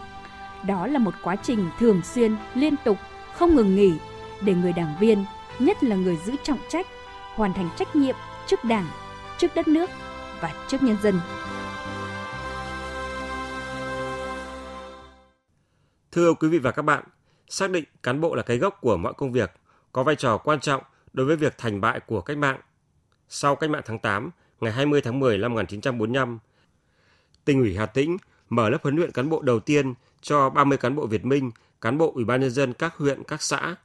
Đó 0.67 0.87
là 0.87 0.99
một 0.99 1.13
quá 1.23 1.35
trình 1.35 1.69
thường 1.79 2.01
xuyên, 2.03 2.35
liên 2.55 2.75
tục, 2.83 2.97
không 3.33 3.55
ngừng 3.55 3.75
nghỉ 3.75 3.93
để 4.41 4.53
người 4.53 4.73
đảng 4.73 4.95
viên, 4.99 5.25
nhất 5.59 5.83
là 5.83 5.95
người 5.95 6.17
giữ 6.25 6.35
trọng 6.43 6.59
trách, 6.69 6.87
hoàn 7.35 7.53
thành 7.53 7.69
trách 7.77 7.95
nhiệm 7.95 8.15
trước 8.47 8.63
Đảng, 8.63 8.87
trước 9.37 9.55
đất 9.55 9.67
nước 9.67 9.89
và 10.41 10.53
trước 10.67 10.83
nhân 10.83 10.97
dân. 11.03 11.19
Thưa 16.11 16.33
quý 16.33 16.49
vị 16.49 16.59
và 16.59 16.71
các 16.71 16.81
bạn, 16.81 17.03
xác 17.47 17.69
định 17.69 17.83
cán 18.03 18.21
bộ 18.21 18.35
là 18.35 18.43
cái 18.43 18.57
gốc 18.57 18.77
của 18.81 18.97
mọi 18.97 19.13
công 19.13 19.31
việc, 19.31 19.51
có 19.91 20.03
vai 20.03 20.15
trò 20.15 20.37
quan 20.37 20.59
trọng 20.59 20.83
đối 21.13 21.25
với 21.25 21.35
việc 21.35 21.57
thành 21.57 21.81
bại 21.81 21.99
của 21.99 22.21
cách 22.21 22.37
mạng. 22.37 22.59
Sau 23.29 23.55
cách 23.55 23.69
mạng 23.69 23.81
tháng 23.85 23.99
8, 23.99 24.29
ngày 24.61 24.71
20 24.71 25.01
tháng 25.01 25.19
10 25.19 25.37
năm 25.37 25.53
1945, 25.53 26.39
tỉnh 27.45 27.59
ủy 27.59 27.75
Hà 27.75 27.85
Tĩnh 27.85 28.17
mở 28.49 28.69
lớp 28.69 28.77
huấn 28.83 28.95
luyện 28.95 29.11
cán 29.11 29.29
bộ 29.29 29.41
đầu 29.41 29.59
tiên 29.59 29.93
cho 30.21 30.49
30 30.49 30.77
cán 30.77 30.95
bộ 30.95 31.07
Việt 31.07 31.25
Minh, 31.25 31.51
cán 31.81 31.97
bộ 31.97 32.11
Ủy 32.15 32.25
ban 32.25 32.41
nhân 32.41 32.51
dân 32.51 32.73
các 32.73 32.95
huyện, 32.95 33.23
các 33.23 33.41
xã. 33.41 33.75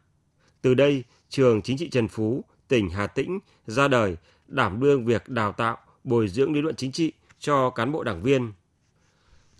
Từ 0.62 0.74
đây, 0.74 1.04
trường 1.28 1.62
chính 1.62 1.76
trị 1.76 1.88
Trần 1.88 2.08
Phú, 2.08 2.44
tỉnh 2.68 2.90
Hà 2.90 3.06
Tĩnh 3.06 3.38
ra 3.66 3.88
đời 3.88 4.16
đảm 4.48 4.80
đương 4.80 5.04
việc 5.04 5.28
đào 5.28 5.52
tạo, 5.52 5.78
bồi 6.04 6.28
dưỡng 6.28 6.52
lý 6.52 6.60
luận 6.60 6.76
chính 6.76 6.92
trị 6.92 7.12
cho 7.38 7.70
cán 7.70 7.92
bộ 7.92 8.02
đảng 8.02 8.22
viên. 8.22 8.52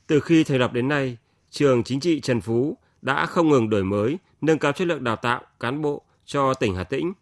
Từ 0.06 0.20
khi 0.20 0.44
thành 0.44 0.58
lập 0.58 0.73
đến 0.73 0.88
nay, 0.88 1.16
trường 1.50 1.85
chính 1.85 2.00
trị 2.00 2.20
Trần 2.20 2.40
Phú 2.40 2.78
đã 3.02 3.26
không 3.26 3.49
ngừng 3.49 3.70
đổi 3.70 3.85
mới, 3.85 4.18
nâng 4.40 4.58
cao 4.58 4.73
chất 4.73 4.88
lượng 4.88 5.04
đào 5.04 5.16
tạo 5.16 5.42
cán 5.61 5.82
bộ 5.82 6.02
cho 6.25 6.54
tỉnh 6.54 6.75
Hà 6.75 6.85
Tĩnh. 6.85 7.12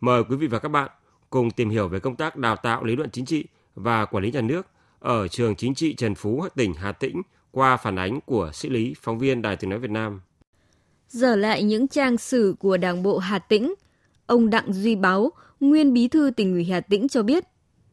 Mời 0.00 0.22
quý 0.28 0.36
vị 0.36 0.46
và 0.46 0.58
các 0.58 0.68
bạn 0.68 0.90
cùng 1.30 1.50
tìm 1.50 1.70
hiểu 1.70 1.88
về 1.88 1.98
công 1.98 2.16
tác 2.16 2.36
đào 2.36 2.56
tạo 2.56 2.84
lý 2.84 2.96
luận 2.96 3.10
chính 3.10 3.24
trị 3.24 3.44
và 3.74 4.04
quản 4.04 4.24
lý 4.24 4.32
nhà 4.32 4.40
nước 4.40 4.66
ở 4.98 5.28
trường 5.28 5.56
chính 5.56 5.74
trị 5.74 5.94
Trần 5.94 6.14
Phú, 6.14 6.44
tỉnh 6.56 6.74
Hà 6.74 6.92
Tĩnh 6.92 7.22
qua 7.50 7.76
phản 7.76 7.96
ánh 7.96 8.20
của 8.20 8.50
sĩ 8.54 8.68
lý 8.68 8.94
phóng 9.02 9.18
viên 9.18 9.42
Đài 9.42 9.56
Tiếng 9.56 9.70
nói 9.70 9.78
Việt 9.78 9.90
Nam. 9.90 10.20
Giờ 11.08 11.36
lại 11.36 11.62
những 11.62 11.88
trang 11.88 12.18
sử 12.18 12.54
của 12.58 12.76
Đảng 12.76 13.02
bộ 13.02 13.18
Hà 13.18 13.38
Tĩnh, 13.38 13.74
ông 14.26 14.50
Đặng 14.50 14.72
Duy 14.72 14.96
Báo, 14.96 15.32
nguyên 15.60 15.92
bí 15.92 16.08
thư 16.08 16.30
tỉnh 16.36 16.52
ủy 16.52 16.64
Hà 16.64 16.80
Tĩnh 16.80 17.08
cho 17.08 17.22
biết, 17.22 17.44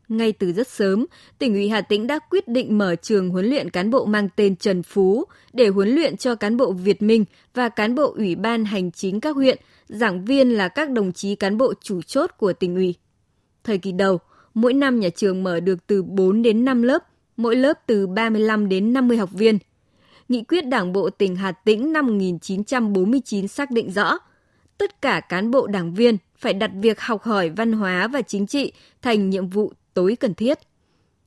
ngay 0.07 0.31
từ 0.31 0.53
rất 0.53 0.67
sớm, 0.67 1.05
tỉnh 1.37 1.53
ủy 1.53 1.69
Hà 1.69 1.81
Tĩnh 1.81 2.07
đã 2.07 2.19
quyết 2.29 2.47
định 2.47 2.77
mở 2.77 2.95
trường 2.95 3.29
huấn 3.29 3.45
luyện 3.45 3.69
cán 3.69 3.89
bộ 3.89 4.05
mang 4.05 4.29
tên 4.35 4.55
Trần 4.55 4.83
Phú 4.83 5.25
để 5.53 5.67
huấn 5.67 5.89
luyện 5.89 6.17
cho 6.17 6.35
cán 6.35 6.57
bộ 6.57 6.71
Việt 6.71 7.01
Minh 7.01 7.25
và 7.53 7.69
cán 7.69 7.95
bộ 7.95 8.13
ủy 8.17 8.35
ban 8.35 8.65
hành 8.65 8.91
chính 8.91 9.19
các 9.19 9.35
huyện, 9.35 9.59
giảng 9.87 10.25
viên 10.25 10.49
là 10.49 10.67
các 10.67 10.91
đồng 10.91 11.13
chí 11.13 11.35
cán 11.35 11.57
bộ 11.57 11.73
chủ 11.81 12.01
chốt 12.01 12.31
của 12.37 12.53
tỉnh 12.53 12.75
ủy. 12.75 12.95
Thời 13.63 13.77
kỳ 13.77 13.91
đầu, 13.91 14.19
mỗi 14.53 14.73
năm 14.73 14.99
nhà 14.99 15.09
trường 15.09 15.43
mở 15.43 15.59
được 15.59 15.87
từ 15.87 16.03
4 16.03 16.41
đến 16.41 16.65
5 16.65 16.81
lớp, 16.81 17.03
mỗi 17.37 17.55
lớp 17.55 17.73
từ 17.87 18.07
35 18.07 18.69
đến 18.69 18.93
50 18.93 19.17
học 19.17 19.29
viên. 19.33 19.57
Nghị 20.29 20.43
quyết 20.43 20.67
Đảng 20.67 20.93
bộ 20.93 21.09
tỉnh 21.09 21.35
Hà 21.35 21.51
Tĩnh 21.51 21.93
năm 21.93 22.05
1949 22.07 23.47
xác 23.47 23.71
định 23.71 23.91
rõ, 23.91 24.17
tất 24.77 25.01
cả 25.01 25.19
cán 25.19 25.51
bộ 25.51 25.67
đảng 25.67 25.93
viên 25.93 26.17
phải 26.37 26.53
đặt 26.53 26.71
việc 26.81 26.99
học 27.01 27.23
hỏi 27.23 27.49
văn 27.49 27.71
hóa 27.71 28.07
và 28.07 28.21
chính 28.21 28.47
trị 28.47 28.71
thành 29.01 29.29
nhiệm 29.29 29.49
vụ 29.49 29.73
tối 29.93 30.15
cần 30.19 30.33
thiết. 30.33 30.59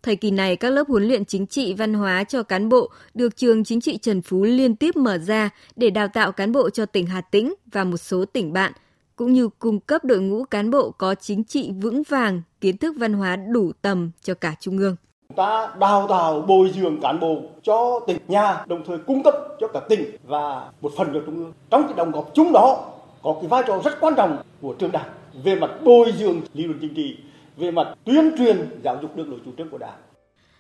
Thời 0.02 0.17
kỳ 0.17 0.31
này, 0.31 0.57
các 0.57 0.71
lớp 0.71 0.88
huấn 0.88 1.05
luyện 1.05 1.25
chính 1.25 1.47
trị 1.47 1.75
văn 1.75 1.95
hóa 1.95 2.25
cho 2.25 2.43
cán 2.43 2.69
bộ 2.69 2.90
được 3.14 3.37
trường 3.37 3.64
chính 3.64 3.81
trị 3.81 3.97
Trần 3.97 4.23
Phú 4.23 4.43
liên 4.43 4.76
tiếp 4.76 4.97
mở 4.97 5.19
ra 5.19 5.50
để 5.76 5.90
đào 5.90 6.09
tạo 6.09 6.33
cán 6.33 6.52
bộ 6.52 6.71
cho 6.71 6.87
tỉnh 6.87 7.07
Hà 7.07 7.21
Tĩnh 7.21 7.55
và 7.73 7.85
một 7.85 7.97
số 7.97 8.25
tỉnh 8.25 8.52
bạn, 8.52 8.73
cũng 9.17 9.33
như 9.33 9.49
cung 9.59 9.81
cấp 9.81 10.05
đội 10.05 10.21
ngũ 10.21 10.45
cán 10.45 10.71
bộ 10.71 10.90
có 10.90 11.14
chính 11.14 11.45
trị 11.45 11.71
vững 11.83 12.02
vàng, 12.09 12.43
kiến 12.61 12.76
thức 12.76 12.97
văn 12.99 13.12
hóa 13.12 13.37
đủ 13.37 13.73
tầm 13.83 14.11
cho 14.23 14.35
cả 14.35 14.55
Trung 14.61 14.78
ương 14.78 14.97
ta 15.37 15.69
đào 15.78 16.07
tạo 16.09 16.40
bồi 16.40 16.71
dưỡng 16.75 17.00
cán 17.00 17.21
bộ 17.21 17.43
cho 17.62 18.00
tỉnh 18.07 18.17
nhà 18.28 18.64
đồng 18.67 18.85
thời 18.87 18.99
cung 18.99 19.23
cấp 19.23 19.35
cho 19.61 19.69
cả 19.69 19.81
tỉnh 19.88 20.05
và 20.26 20.71
một 20.81 20.93
phần 20.97 21.09
cho 21.14 21.21
trung 21.26 21.37
ương. 21.37 21.52
Trong 21.71 21.83
cái 21.83 21.93
đồng 21.97 22.11
góp 22.11 22.31
chung 22.35 22.52
đó 22.52 22.85
có 23.23 23.35
cái 23.40 23.49
vai 23.49 23.62
trò 23.67 23.81
rất 23.85 24.00
quan 24.00 24.14
trọng 24.17 24.37
của 24.62 24.75
trường 24.78 24.93
đảng 24.93 25.09
về 25.45 25.55
mặt 25.55 25.71
bồi 25.85 26.12
dưỡng 26.19 26.40
lý 26.55 26.64
luận 26.64 26.78
chính 26.81 26.95
trị, 26.95 27.17
về 27.59 27.71
mặt 27.71 27.95
tuyên 28.05 28.35
truyền 28.38 28.81
giáo 28.85 28.99
dục 29.03 29.17
đường 29.17 29.31
lối 29.31 29.41
chủ 29.45 29.50
trương 29.59 29.71
của 29.71 29.79
đảng. 29.79 29.99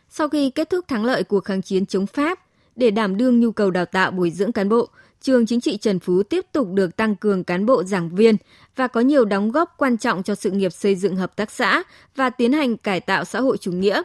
Sau 0.08 0.28
khi 0.28 0.50
kết 0.50 0.70
thúc 0.70 0.88
thắng 0.88 1.04
lợi 1.04 1.24
cuộc 1.24 1.44
kháng 1.44 1.62
chiến 1.62 1.86
chống 1.86 2.06
Pháp, 2.06 2.38
để 2.76 2.90
đảm 2.90 3.16
đương 3.16 3.40
nhu 3.40 3.52
cầu 3.52 3.70
đào 3.70 3.86
tạo 3.86 4.10
bồi 4.10 4.30
dưỡng 4.30 4.52
cán 4.52 4.68
bộ, 4.68 4.88
trường 5.20 5.46
chính 5.46 5.60
trị 5.60 5.76
Trần 5.76 5.98
Phú 5.98 6.22
tiếp 6.22 6.46
tục 6.52 6.68
được 6.72 6.96
tăng 6.96 7.16
cường 7.16 7.44
cán 7.44 7.66
bộ 7.66 7.84
giảng 7.84 8.08
viên 8.08 8.36
và 8.76 8.86
có 8.86 9.00
nhiều 9.00 9.24
đóng 9.24 9.50
góp 9.50 9.74
quan 9.78 9.98
trọng 9.98 10.22
cho 10.22 10.34
sự 10.34 10.50
nghiệp 10.50 10.72
xây 10.72 10.94
dựng 10.94 11.16
hợp 11.16 11.36
tác 11.36 11.50
xã 11.50 11.82
và 12.16 12.30
tiến 12.30 12.52
hành 12.52 12.76
cải 12.76 13.00
tạo 13.00 13.24
xã 13.24 13.40
hội 13.40 13.56
chủ 13.56 13.72
nghĩa. 13.72 14.02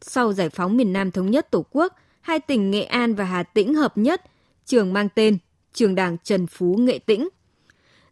Sau 0.00 0.32
giải 0.32 0.48
phóng 0.48 0.76
miền 0.76 0.92
Nam 0.92 1.10
thống 1.10 1.30
nhất 1.30 1.50
Tổ 1.50 1.64
quốc, 1.70 1.94
hai 2.20 2.40
tỉnh 2.40 2.70
Nghệ 2.70 2.82
An 2.82 3.14
và 3.14 3.24
Hà 3.24 3.42
Tĩnh 3.42 3.74
hợp 3.74 3.98
nhất, 3.98 4.22
trường 4.64 4.92
mang 4.92 5.08
tên 5.14 5.38
Trường 5.72 5.94
Đảng 5.94 6.16
Trần 6.24 6.46
Phú 6.46 6.76
Nghệ 6.78 6.98
Tĩnh. 6.98 7.28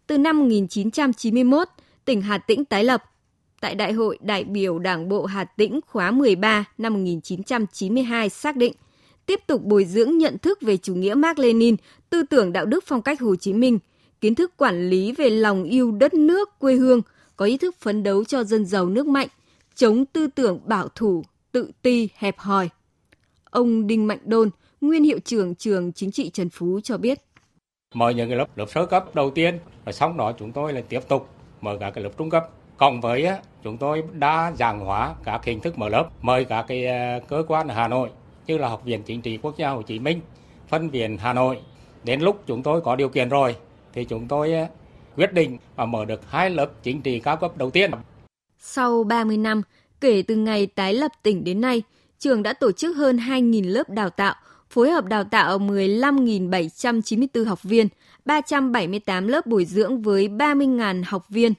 Từ 0.07 0.19
năm 0.19 0.39
1991, 0.39 1.69
tỉnh 2.05 2.23
Hà 2.23 2.39
Tĩnh 2.39 2.65
tái 2.65 2.85
lập. 2.85 3.05
Tại 3.65 3.75
Đại 3.75 3.93
hội 3.93 4.19
đại 4.21 4.45
biểu 4.45 4.79
Đảng 4.79 5.09
bộ 5.09 5.25
Hà 5.25 5.45
Tĩnh 5.45 5.81
khóa 5.87 6.11
13 6.11 6.65
năm 6.79 6.95
1992 6.95 8.29
xác 8.29 8.57
định 8.57 8.73
tiếp 9.27 9.41
tục 9.47 9.63
bồi 9.65 9.85
dưỡng 9.85 10.19
nhận 10.19 10.39
thức 10.39 10.59
về 10.63 10.77
chủ 10.77 10.95
nghĩa 10.95 11.15
Mark 11.15 11.39
Lenin, 11.39 11.77
tư 12.11 12.23
tưởng 12.31 12.53
đạo 12.53 12.67
đức 12.67 12.85
phong 12.87 13.03
cách 13.03 13.21
Hồ 13.21 13.37
Chí 13.37 13.53
Minh, 13.53 13.79
kiến 14.21 14.35
thức 14.35 14.57
quản 14.57 14.91
lý 14.91 15.13
về 15.13 15.31
lòng 15.31 15.65
yêu 15.65 15.93
đất 15.93 16.15
nước, 16.15 16.59
quê 16.59 16.75
hương, 16.75 17.03
có 17.37 17.45
ý 17.45 17.59
thức 17.59 17.77
phấn 17.81 18.03
đấu 18.03 18.25
cho 18.25 18.45
dân 18.45 18.67
giàu 18.67 18.87
nước 18.87 19.07
mạnh, 19.07 19.29
chống 19.75 20.05
tư 20.05 20.27
tưởng 20.27 20.61
bảo 20.65 20.89
thủ, 20.89 21.25
tự 21.53 21.71
ti, 21.83 22.09
hẹp 22.15 22.39
hòi. 22.39 22.69
Ông 23.51 23.87
Đinh 23.87 24.07
Mạnh 24.07 24.21
Đôn, 24.25 24.51
nguyên 24.81 25.05
hiệu 25.05 25.19
trưởng 25.25 25.55
trường 25.55 25.93
chính 25.93 26.13
trị 26.13 26.31
Trần 26.31 26.51
Phú 26.51 26.81
cho 26.81 26.99
biết. 26.99 27.19
Mở 27.95 28.11
những 28.11 28.29
cái 28.29 28.39
lớp 28.39 28.59
lớp 28.59 28.67
sơ 28.69 28.87
cấp 28.87 29.15
đầu 29.15 29.31
tiên, 29.31 29.59
và 29.85 29.93
sau 29.93 30.13
đó 30.13 30.33
chúng 30.39 30.53
tôi 30.53 30.73
lại 30.73 30.83
tiếp 30.89 31.01
tục 31.09 31.29
mở 31.61 31.77
cả 31.81 31.91
cái 31.91 32.05
lớp 32.05 32.11
trung 32.19 32.31
cấp. 32.31 32.45
Cộng 32.77 33.01
với 33.01 33.27
chúng 33.65 33.79
tôi 33.79 34.03
đa 34.13 34.53
dạng 34.59 34.81
hóa 34.81 35.15
các 35.25 35.45
hình 35.45 35.61
thức 35.61 35.79
mở 35.79 35.89
lớp, 35.89 36.09
mời 36.23 36.45
các 36.45 36.65
cái 36.69 36.87
ờ, 36.87 37.21
cơ 37.29 37.43
quan 37.49 37.69
ở 37.69 37.75
Hà 37.75 37.89
Nội 37.89 38.09
như 38.47 38.59
là 38.59 38.69
Học 38.69 38.85
viện 38.85 39.03
Chính 39.03 39.21
trị 39.21 39.39
Quốc 39.43 39.57
gia 39.57 39.69
Hồ 39.69 39.83
Chí 39.83 39.99
Minh, 39.99 40.21
phân 40.69 40.91
viện 40.91 41.19
Hà 41.19 41.33
Nội. 41.33 41.59
Đến 42.05 42.21
lúc 42.21 42.43
chúng 42.47 42.63
tôi 42.63 42.81
có 42.81 42.97
điều 42.97 43.09
kiện 43.09 43.29
rồi 43.29 43.57
thì 43.93 44.05
chúng 44.05 44.29
tôi 44.29 44.53
ờ, 44.53 44.67
quyết 45.17 45.33
định 45.33 45.59
và 45.77 45.87
mở 45.87 46.05
được 46.05 46.31
hai 46.31 46.51
lớp 46.51 46.67
chính 46.83 47.03
trị 47.03 47.21
cao 47.21 47.37
cấp 47.37 47.57
đầu 47.57 47.71
tiên. 47.71 47.91
Sau 48.59 49.05
30 49.05 49.37
năm, 49.37 49.63
kể 50.01 50.23
từ 50.23 50.37
ngày 50.37 50.67
tái 50.67 50.95
lập 50.95 51.13
tỉnh 51.23 51.45
đến 51.45 51.61
nay, 51.61 51.83
trường 52.19 52.43
đã 52.43 52.53
tổ 52.53 52.73
chức 52.73 52.97
hơn 52.97 53.17
2.000 53.17 53.71
lớp 53.71 53.91
đào 53.91 54.11
tạo, 54.11 54.35
phối 54.71 54.91
hợp 54.91 55.05
đào 55.05 55.25
tạo 55.25 55.59
15.794 55.59 57.45
học 57.45 57.63
viên, 57.63 57.89
378 58.25 59.29
lớp 59.29 59.47
bồi 59.47 59.65
dưỡng 59.65 60.03
với 60.03 60.29
30.000 60.29 61.03
học 61.07 61.29
viên, 61.29 61.53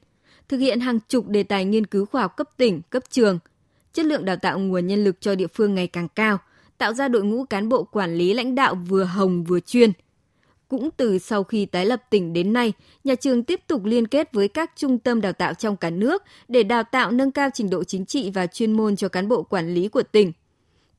thực 0.49 0.57
hiện 0.57 0.79
hàng 0.79 0.99
chục 1.09 1.27
đề 1.27 1.43
tài 1.43 1.65
nghiên 1.65 1.85
cứu 1.85 2.05
khoa 2.05 2.21
học 2.21 2.37
cấp 2.37 2.49
tỉnh, 2.57 2.81
cấp 2.89 3.03
trường. 3.09 3.39
Chất 3.93 4.05
lượng 4.05 4.25
đào 4.25 4.35
tạo 4.35 4.59
nguồn 4.59 4.87
nhân 4.87 5.03
lực 5.03 5.21
cho 5.21 5.35
địa 5.35 5.47
phương 5.47 5.75
ngày 5.75 5.87
càng 5.87 6.07
cao, 6.07 6.37
tạo 6.77 6.93
ra 6.93 7.07
đội 7.07 7.23
ngũ 7.23 7.45
cán 7.45 7.69
bộ 7.69 7.83
quản 7.83 8.15
lý 8.15 8.33
lãnh 8.33 8.55
đạo 8.55 8.75
vừa 8.75 9.03
hồng 9.03 9.43
vừa 9.43 9.59
chuyên. 9.59 9.91
Cũng 10.67 10.89
từ 10.97 11.17
sau 11.17 11.43
khi 11.43 11.65
tái 11.65 11.85
lập 11.85 12.01
tỉnh 12.09 12.33
đến 12.33 12.53
nay, 12.53 12.73
nhà 13.03 13.15
trường 13.15 13.43
tiếp 13.43 13.61
tục 13.67 13.85
liên 13.85 14.07
kết 14.07 14.33
với 14.33 14.47
các 14.47 14.71
trung 14.75 14.99
tâm 14.99 15.21
đào 15.21 15.33
tạo 15.33 15.53
trong 15.53 15.77
cả 15.77 15.89
nước 15.89 16.23
để 16.47 16.63
đào 16.63 16.83
tạo 16.83 17.11
nâng 17.11 17.31
cao 17.31 17.49
trình 17.53 17.69
độ 17.69 17.83
chính 17.83 18.05
trị 18.05 18.31
và 18.33 18.47
chuyên 18.47 18.71
môn 18.71 18.95
cho 18.95 19.09
cán 19.09 19.27
bộ 19.27 19.43
quản 19.43 19.73
lý 19.73 19.87
của 19.87 20.03
tỉnh. 20.03 20.31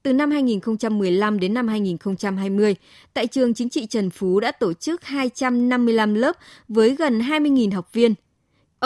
Từ 0.03 0.13
năm 0.13 0.31
2015 0.31 1.41
đến 1.41 1.55
năm 1.55 1.69
2020, 1.69 2.77
tại 3.15 3.27
trường 3.27 3.55
chính 3.55 3.69
trị 3.69 3.87
Trần 3.87 4.11
Phú 4.11 4.41
đã 4.41 4.53
tổ 4.53 4.73
chức 4.73 5.05
255 5.05 6.15
lớp 6.15 6.37
với 6.69 6.97
gần 6.97 7.21
20.000 7.21 7.75
học 7.75 7.93
viên. 7.93 8.15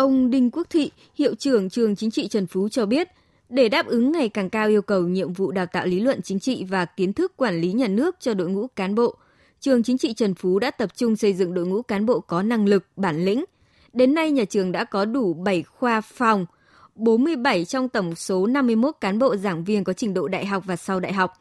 Ông 0.00 0.30
Đinh 0.30 0.50
Quốc 0.50 0.66
Thị, 0.70 0.90
hiệu 1.14 1.34
trưởng 1.34 1.70
trường 1.70 1.96
chính 1.96 2.10
trị 2.10 2.28
Trần 2.28 2.46
Phú 2.46 2.68
cho 2.68 2.86
biết, 2.86 3.08
để 3.48 3.68
đáp 3.68 3.86
ứng 3.86 4.12
ngày 4.12 4.28
càng 4.28 4.50
cao 4.50 4.68
yêu 4.68 4.82
cầu 4.82 5.02
nhiệm 5.02 5.32
vụ 5.32 5.50
đào 5.50 5.66
tạo 5.66 5.86
lý 5.86 6.00
luận 6.00 6.22
chính 6.22 6.40
trị 6.40 6.64
và 6.68 6.84
kiến 6.84 7.12
thức 7.12 7.36
quản 7.36 7.60
lý 7.60 7.72
nhà 7.72 7.88
nước 7.88 8.16
cho 8.20 8.34
đội 8.34 8.48
ngũ 8.48 8.66
cán 8.66 8.94
bộ, 8.94 9.16
trường 9.60 9.82
chính 9.82 9.98
trị 9.98 10.12
Trần 10.12 10.34
Phú 10.34 10.58
đã 10.58 10.70
tập 10.70 10.90
trung 10.96 11.16
xây 11.16 11.32
dựng 11.32 11.54
đội 11.54 11.66
ngũ 11.66 11.82
cán 11.82 12.06
bộ 12.06 12.20
có 12.20 12.42
năng 12.42 12.66
lực, 12.66 12.84
bản 12.96 13.24
lĩnh. 13.24 13.44
Đến 13.92 14.14
nay, 14.14 14.30
nhà 14.30 14.44
trường 14.44 14.72
đã 14.72 14.84
có 14.84 15.04
đủ 15.04 15.34
7 15.34 15.62
khoa 15.62 16.00
phòng, 16.00 16.46
47 16.94 17.64
trong 17.64 17.88
tổng 17.88 18.14
số 18.14 18.46
51 18.46 18.94
cán 19.00 19.18
bộ 19.18 19.36
giảng 19.36 19.64
viên 19.64 19.84
có 19.84 19.92
trình 19.92 20.14
độ 20.14 20.28
đại 20.28 20.46
học 20.46 20.62
và 20.66 20.76
sau 20.76 21.00
đại 21.00 21.12
học. 21.12 21.32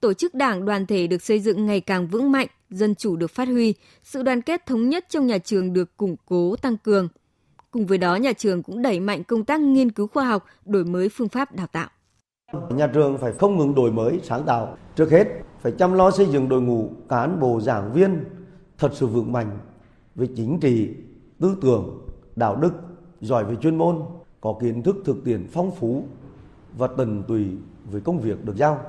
Tổ 0.00 0.12
chức 0.12 0.34
đảng 0.34 0.64
đoàn 0.64 0.86
thể 0.86 1.06
được 1.06 1.22
xây 1.22 1.40
dựng 1.40 1.66
ngày 1.66 1.80
càng 1.80 2.06
vững 2.06 2.32
mạnh, 2.32 2.48
dân 2.70 2.94
chủ 2.94 3.16
được 3.16 3.30
phát 3.30 3.48
huy, 3.48 3.74
sự 4.02 4.22
đoàn 4.22 4.42
kết 4.42 4.66
thống 4.66 4.88
nhất 4.88 5.06
trong 5.08 5.26
nhà 5.26 5.38
trường 5.38 5.72
được 5.72 5.96
củng 5.96 6.16
cố 6.26 6.56
tăng 6.56 6.76
cường. 6.76 7.08
Cùng 7.76 7.86
với 7.86 7.98
đó, 7.98 8.16
nhà 8.16 8.32
trường 8.32 8.62
cũng 8.62 8.82
đẩy 8.82 9.00
mạnh 9.00 9.24
công 9.24 9.44
tác 9.44 9.60
nghiên 9.60 9.90
cứu 9.90 10.06
khoa 10.06 10.24
học, 10.24 10.44
đổi 10.64 10.84
mới 10.84 11.08
phương 11.08 11.28
pháp 11.28 11.54
đào 11.54 11.66
tạo. 11.72 11.88
Nhà 12.70 12.86
trường 12.86 13.18
phải 13.18 13.32
không 13.32 13.58
ngừng 13.58 13.74
đổi 13.74 13.92
mới, 13.92 14.20
sáng 14.22 14.42
tạo. 14.46 14.76
Trước 14.94 15.10
hết, 15.10 15.28
phải 15.60 15.72
chăm 15.72 15.92
lo 15.92 16.10
xây 16.10 16.26
dựng 16.26 16.48
đội 16.48 16.62
ngũ 16.62 16.90
cán 17.08 17.40
bộ 17.40 17.60
giảng 17.60 17.92
viên 17.92 18.24
thật 18.78 18.90
sự 18.92 19.06
vững 19.06 19.32
mạnh 19.32 19.58
về 20.14 20.26
chính 20.36 20.60
trị, 20.60 20.94
tư 21.40 21.56
tưởng, 21.62 22.06
đạo 22.36 22.56
đức, 22.56 22.72
giỏi 23.20 23.44
về 23.44 23.56
chuyên 23.56 23.78
môn, 23.78 24.02
có 24.40 24.54
kiến 24.60 24.82
thức 24.82 24.96
thực 25.04 25.24
tiễn 25.24 25.46
phong 25.52 25.70
phú 25.70 26.04
và 26.76 26.86
tận 26.86 27.22
tùy 27.28 27.46
với 27.90 28.00
công 28.00 28.20
việc 28.20 28.44
được 28.44 28.56
giao. 28.56 28.80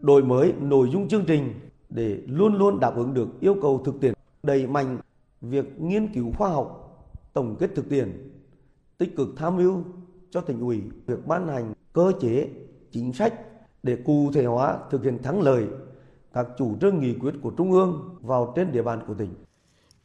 Đổi 0.00 0.22
mới 0.22 0.52
nội 0.60 0.88
dung 0.92 1.08
chương 1.08 1.24
trình 1.24 1.54
để 1.88 2.22
luôn 2.26 2.54
luôn 2.54 2.80
đáp 2.80 2.96
ứng 2.96 3.14
được 3.14 3.40
yêu 3.40 3.56
cầu 3.62 3.82
thực 3.84 4.00
tiễn, 4.00 4.14
đẩy 4.42 4.66
mạnh 4.66 4.98
việc 5.40 5.80
nghiên 5.80 6.14
cứu 6.14 6.32
khoa 6.38 6.48
học, 6.48 6.83
tổng 7.34 7.56
kết 7.60 7.70
thực 7.74 7.88
tiễn, 7.88 8.30
tích 8.98 9.16
cực 9.16 9.28
tham 9.36 9.56
mưu 9.56 9.84
cho 10.30 10.40
tỉnh 10.40 10.60
ủy 10.60 10.82
việc 11.06 11.26
ban 11.26 11.48
hành 11.48 11.72
cơ 11.92 12.12
chế, 12.20 12.48
chính 12.90 13.12
sách 13.12 13.34
để 13.82 13.96
cụ 14.04 14.30
thể 14.34 14.44
hóa 14.44 14.78
thực 14.90 15.04
hiện 15.04 15.22
thắng 15.22 15.42
lợi 15.42 15.64
các 16.32 16.46
chủ 16.58 16.76
trương 16.80 17.00
nghị 17.00 17.14
quyết 17.14 17.34
của 17.42 17.50
Trung 17.50 17.72
ương 17.72 18.18
vào 18.20 18.52
trên 18.56 18.72
địa 18.72 18.82
bàn 18.82 19.00
của 19.06 19.14
tỉnh. 19.14 19.34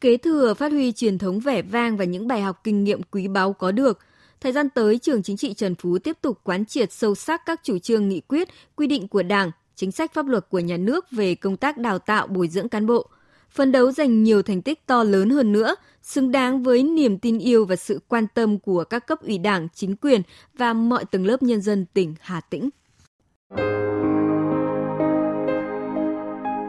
Kế 0.01 0.17
thừa 0.17 0.53
phát 0.53 0.71
huy 0.71 0.91
truyền 0.91 1.17
thống 1.17 1.39
vẻ 1.39 1.61
vang 1.61 1.97
và 1.97 2.05
những 2.05 2.27
bài 2.27 2.41
học 2.41 2.59
kinh 2.63 2.83
nghiệm 2.83 3.01
quý 3.03 3.27
báu 3.27 3.53
có 3.53 3.71
được, 3.71 3.99
thời 4.41 4.51
gian 4.51 4.69
tới 4.69 4.99
trường 4.99 5.23
chính 5.23 5.37
trị 5.37 5.53
Trần 5.53 5.75
Phú 5.75 5.97
tiếp 5.97 6.17
tục 6.21 6.39
quán 6.43 6.65
triệt 6.65 6.91
sâu 6.91 7.15
sắc 7.15 7.41
các 7.45 7.59
chủ 7.63 7.79
trương 7.79 8.09
nghị 8.09 8.21
quyết, 8.21 8.47
quy 8.75 8.87
định 8.87 9.07
của 9.07 9.23
Đảng, 9.23 9.51
chính 9.75 9.91
sách 9.91 10.13
pháp 10.13 10.27
luật 10.27 10.49
của 10.49 10.59
nhà 10.59 10.77
nước 10.77 11.05
về 11.11 11.35
công 11.35 11.57
tác 11.57 11.77
đào 11.77 11.99
tạo 11.99 12.27
bồi 12.27 12.47
dưỡng 12.47 12.69
cán 12.69 12.85
bộ, 12.85 13.09
phấn 13.51 13.71
đấu 13.71 13.91
giành 13.91 14.23
nhiều 14.23 14.41
thành 14.41 14.61
tích 14.61 14.85
to 14.85 15.03
lớn 15.03 15.29
hơn 15.29 15.51
nữa, 15.51 15.75
xứng 16.01 16.31
đáng 16.31 16.63
với 16.63 16.83
niềm 16.83 17.19
tin 17.19 17.39
yêu 17.39 17.65
và 17.65 17.75
sự 17.75 17.99
quan 18.07 18.27
tâm 18.33 18.59
của 18.59 18.83
các 18.83 19.07
cấp 19.07 19.21
ủy 19.21 19.37
Đảng, 19.37 19.67
chính 19.73 19.95
quyền 19.95 20.21
và 20.57 20.73
mọi 20.73 21.05
tầng 21.05 21.25
lớp 21.25 21.43
nhân 21.43 21.61
dân 21.61 21.85
tỉnh 21.93 22.15
Hà 22.19 22.41
Tĩnh. 22.41 22.69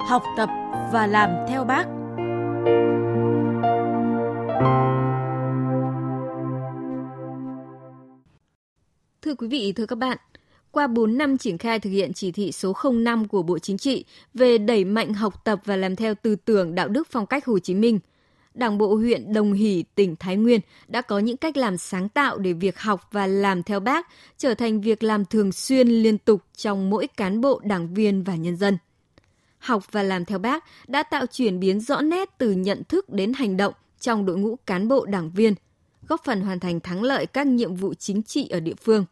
Học 0.09 0.23
tập 0.37 0.49
và 0.93 1.07
làm 1.07 1.31
theo 1.49 1.65
bác. 1.65 1.85
Thưa 9.23 9.35
quý 9.35 9.49
vị, 9.49 9.73
thưa 9.77 9.87
các 9.87 9.99
bạn, 9.99 10.19
qua 10.73 10.87
4 10.87 11.19
năm 11.19 11.39
triển 11.39 11.59
khai 11.59 11.81
thực 11.81 11.91
hiện 11.91 12.12
chỉ 12.12 12.33
thị 12.33 12.53
số 12.53 12.73
05 12.93 13.29
của 13.29 13.43
Bộ 13.43 13.59
Chính 13.59 13.79
trị 13.79 14.05
về 14.35 14.59
đẩy 14.59 14.85
mạnh 14.85 15.15
học 15.15 15.45
tập 15.45 15.61
và 15.65 15.77
làm 15.77 15.97
theo 15.97 16.15
tư 16.15 16.37
tưởng 16.37 16.75
đạo 16.75 16.89
đức 16.89 17.09
phong 17.11 17.27
cách 17.27 17.47
Hồ 17.47 17.59
Chí 17.59 17.75
Minh, 17.75 17.99
Đảng 18.55 18.79
bộ 18.79 18.95
huyện 18.95 19.33
Đồng 19.33 19.53
Hỷ, 19.53 19.85
tỉnh 19.95 20.17
Thái 20.17 20.37
Nguyên 20.37 20.61
đã 20.89 21.03
có 21.03 21.19
những 21.19 21.37
cách 21.37 21.57
làm 21.57 21.77
sáng 21.77 22.09
tạo 22.09 22.39
để 22.39 22.53
việc 22.53 22.79
học 22.79 23.09
và 23.12 23.27
làm 23.27 23.62
theo 23.62 23.81
bác 23.81 24.09
trở 24.39 24.55
thành 24.55 24.81
việc 24.81 25.03
làm 25.03 25.25
thường 25.25 25.53
xuyên 25.53 25.89
liên 25.89 26.19
tục 26.19 26.43
trong 26.57 26.91
mỗi 26.91 27.07
cán 27.07 27.41
bộ, 27.41 27.61
đảng 27.65 27.95
viên 27.95 28.23
và 28.23 28.37
nhân 28.37 28.57
dân. 28.57 28.79
Học 29.59 29.93
và 29.93 30.03
làm 30.03 30.25
theo 30.25 30.39
bác 30.39 30.65
đã 30.89 31.03
tạo 31.03 31.27
chuyển 31.27 31.61
biến 31.61 31.81
rõ 31.81 32.00
nét 32.00 32.29
từ 32.39 32.53
nhận 32.53 32.83
thức 32.89 33.09
đến 33.09 33.33
hành 33.33 33.57
động 33.57 33.75
trong 34.00 34.27
đội 34.27 34.37
ngũ 34.37 34.57
cán 34.67 34.89
bộ 34.89 35.07
đảng 35.07 35.31
viên, 35.31 35.55
góp 36.09 36.25
phần 36.25 36.41
hoàn 36.41 36.61
thành 36.61 36.81
thắng 36.81 37.03
lợi 37.03 37.27
các 37.27 37.47
nhiệm 37.47 37.75
vụ 37.75 37.95
chính 37.95 38.23
trị 38.23 38.49
ở 38.49 38.61
địa 38.61 38.75
phương. 38.83 39.05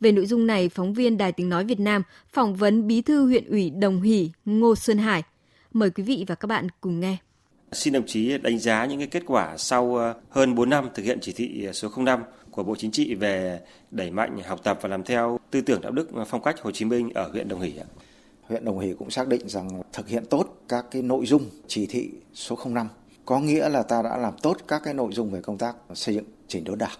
Về 0.00 0.12
nội 0.12 0.26
dung 0.26 0.46
này, 0.46 0.68
phóng 0.68 0.94
viên 0.94 1.18
Đài 1.18 1.32
Tiếng 1.32 1.48
Nói 1.48 1.64
Việt 1.64 1.80
Nam 1.80 2.02
phỏng 2.32 2.56
vấn 2.56 2.86
Bí 2.86 3.02
thư 3.02 3.26
huyện 3.26 3.44
ủy 3.50 3.70
Đồng 3.70 4.02
Hỷ 4.02 4.30
Ngô 4.44 4.76
Xuân 4.76 4.98
Hải. 4.98 5.22
Mời 5.72 5.90
quý 5.90 6.02
vị 6.02 6.24
và 6.28 6.34
các 6.34 6.46
bạn 6.46 6.68
cùng 6.80 7.00
nghe. 7.00 7.16
Xin 7.72 7.92
đồng 7.92 8.06
chí 8.06 8.38
đánh 8.38 8.58
giá 8.58 8.86
những 8.86 8.98
cái 8.98 9.08
kết 9.08 9.22
quả 9.26 9.56
sau 9.56 9.96
ờ, 9.96 10.14
hơn 10.30 10.54
4 10.54 10.70
năm 10.70 10.88
thực 10.94 11.02
hiện 11.02 11.18
chỉ 11.22 11.32
thị 11.32 11.68
số 11.72 11.88
05 11.96 12.22
của 12.50 12.62
Bộ 12.62 12.74
Chính 12.78 12.90
trị 12.90 13.14
về 13.14 13.60
đẩy 13.90 14.10
mạnh 14.10 14.38
học 14.46 14.60
tập 14.64 14.78
và 14.82 14.88
làm 14.88 15.04
theo 15.04 15.40
tư 15.50 15.60
tưởng 15.60 15.80
đạo 15.80 15.92
đức 15.92 16.08
phong 16.26 16.42
cách 16.42 16.60
Hồ 16.62 16.70
Chí 16.70 16.84
Minh 16.84 17.10
ở 17.14 17.28
huyện 17.32 17.48
Đồng 17.48 17.60
Hỷ. 17.60 17.72
Huyện 18.42 18.64
Đồng 18.64 18.78
Hỷ 18.78 18.94
cũng 18.98 19.10
xác 19.10 19.28
định 19.28 19.48
rằng 19.48 19.82
thực 19.92 20.08
hiện 20.08 20.24
tốt 20.30 20.64
các 20.68 20.86
cái 20.90 21.02
nội 21.02 21.26
dung 21.26 21.50
chỉ 21.66 21.86
thị 21.86 22.10
số 22.34 22.58
05 22.64 22.88
có 23.24 23.40
nghĩa 23.40 23.68
là 23.68 23.82
ta 23.82 24.02
đã 24.02 24.16
làm 24.16 24.34
tốt 24.42 24.56
các 24.68 24.82
cái 24.84 24.94
nội 24.94 25.12
dung 25.12 25.30
về 25.30 25.40
công 25.40 25.58
tác 25.58 25.76
xây 25.94 26.14
dựng 26.14 26.24
chỉnh 26.48 26.64
đốn 26.64 26.78
đảng 26.78 26.98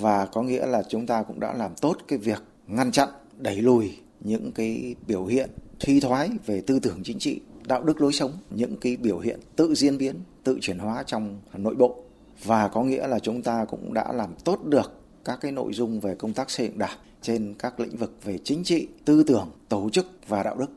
và 0.00 0.26
có 0.26 0.42
nghĩa 0.42 0.66
là 0.66 0.82
chúng 0.88 1.06
ta 1.06 1.22
cũng 1.22 1.40
đã 1.40 1.54
làm 1.54 1.74
tốt 1.80 1.96
cái 2.08 2.18
việc 2.18 2.42
ngăn 2.66 2.92
chặn 2.92 3.08
đẩy 3.38 3.56
lùi 3.56 3.96
những 4.20 4.52
cái 4.52 4.94
biểu 5.06 5.26
hiện 5.26 5.50
suy 5.80 6.00
thoái 6.00 6.30
về 6.46 6.60
tư 6.60 6.78
tưởng 6.78 7.00
chính 7.04 7.18
trị 7.18 7.40
đạo 7.66 7.82
đức 7.82 8.00
lối 8.00 8.12
sống, 8.12 8.32
những 8.50 8.76
cái 8.80 8.96
biểu 8.96 9.18
hiện 9.18 9.40
tự 9.56 9.74
diễn 9.74 9.98
biến, 9.98 10.16
tự 10.44 10.58
chuyển 10.60 10.78
hóa 10.78 11.02
trong 11.06 11.40
nội 11.56 11.74
bộ 11.74 12.02
và 12.44 12.68
có 12.68 12.82
nghĩa 12.82 13.06
là 13.06 13.18
chúng 13.18 13.42
ta 13.42 13.64
cũng 13.64 13.94
đã 13.94 14.12
làm 14.12 14.34
tốt 14.44 14.64
được 14.64 14.92
các 15.24 15.38
cái 15.40 15.52
nội 15.52 15.72
dung 15.72 16.00
về 16.00 16.14
công 16.14 16.32
tác 16.32 16.50
xây 16.50 16.66
dựng 16.66 16.78
đảng 16.78 16.98
trên 17.22 17.54
các 17.58 17.80
lĩnh 17.80 17.96
vực 17.96 18.12
về 18.24 18.38
chính 18.44 18.64
trị, 18.64 18.88
tư 19.04 19.22
tưởng, 19.26 19.50
tổ 19.68 19.90
chức 19.90 20.06
và 20.28 20.42
đạo 20.42 20.56
đức. 20.58 20.70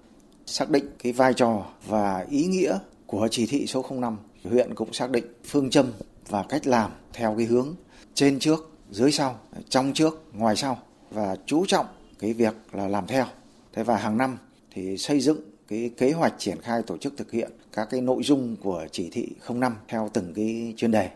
Xác 0.46 0.70
định 0.70 0.86
cái 1.04 1.14
vai 1.14 1.34
trò 1.34 1.66
và 1.88 2.26
ý 2.30 2.46
nghĩa 2.46 2.78
của 3.06 3.28
chỉ 3.32 3.46
thị 3.46 3.66
số 3.68 3.86
05, 3.92 4.18
huyện 4.44 4.76
cũng 4.76 4.94
xác 4.94 5.12
định 5.12 5.26
phương 5.46 5.70
châm 5.70 5.86
và 6.28 6.44
cách 6.50 6.68
làm 6.68 6.92
theo 7.14 7.36
cái 7.38 7.46
hướng 7.46 7.76
trên 8.14 8.40
trước, 8.40 8.69
dưới 8.92 9.12
sau, 9.12 9.40
trong 9.70 9.94
trước, 9.94 10.24
ngoài 10.34 10.56
sau 10.56 10.80
và 11.12 11.36
chú 11.46 11.66
trọng 11.66 11.86
cái 12.20 12.34
việc 12.34 12.56
là 12.72 12.88
làm 12.88 13.08
theo. 13.08 13.26
Thế 13.74 13.84
và 13.84 13.98
hàng 13.98 14.18
năm 14.18 14.38
thì 14.72 14.98
xây 14.98 15.20
dựng 15.20 15.40
cái 15.68 15.92
kế 15.98 16.12
hoạch 16.12 16.34
triển 16.38 16.62
khai 16.62 16.82
tổ 16.88 16.98
chức 16.98 17.18
thực 17.18 17.32
hiện 17.32 17.52
các 17.74 17.88
cái 17.92 18.02
nội 18.02 18.24
dung 18.24 18.56
của 18.56 18.88
chỉ 18.92 19.10
thị 19.10 19.28
05 19.50 19.76
theo 19.88 20.10
từng 20.14 20.34
cái 20.34 20.74
chuyên 20.78 20.92
đề. 20.92 21.10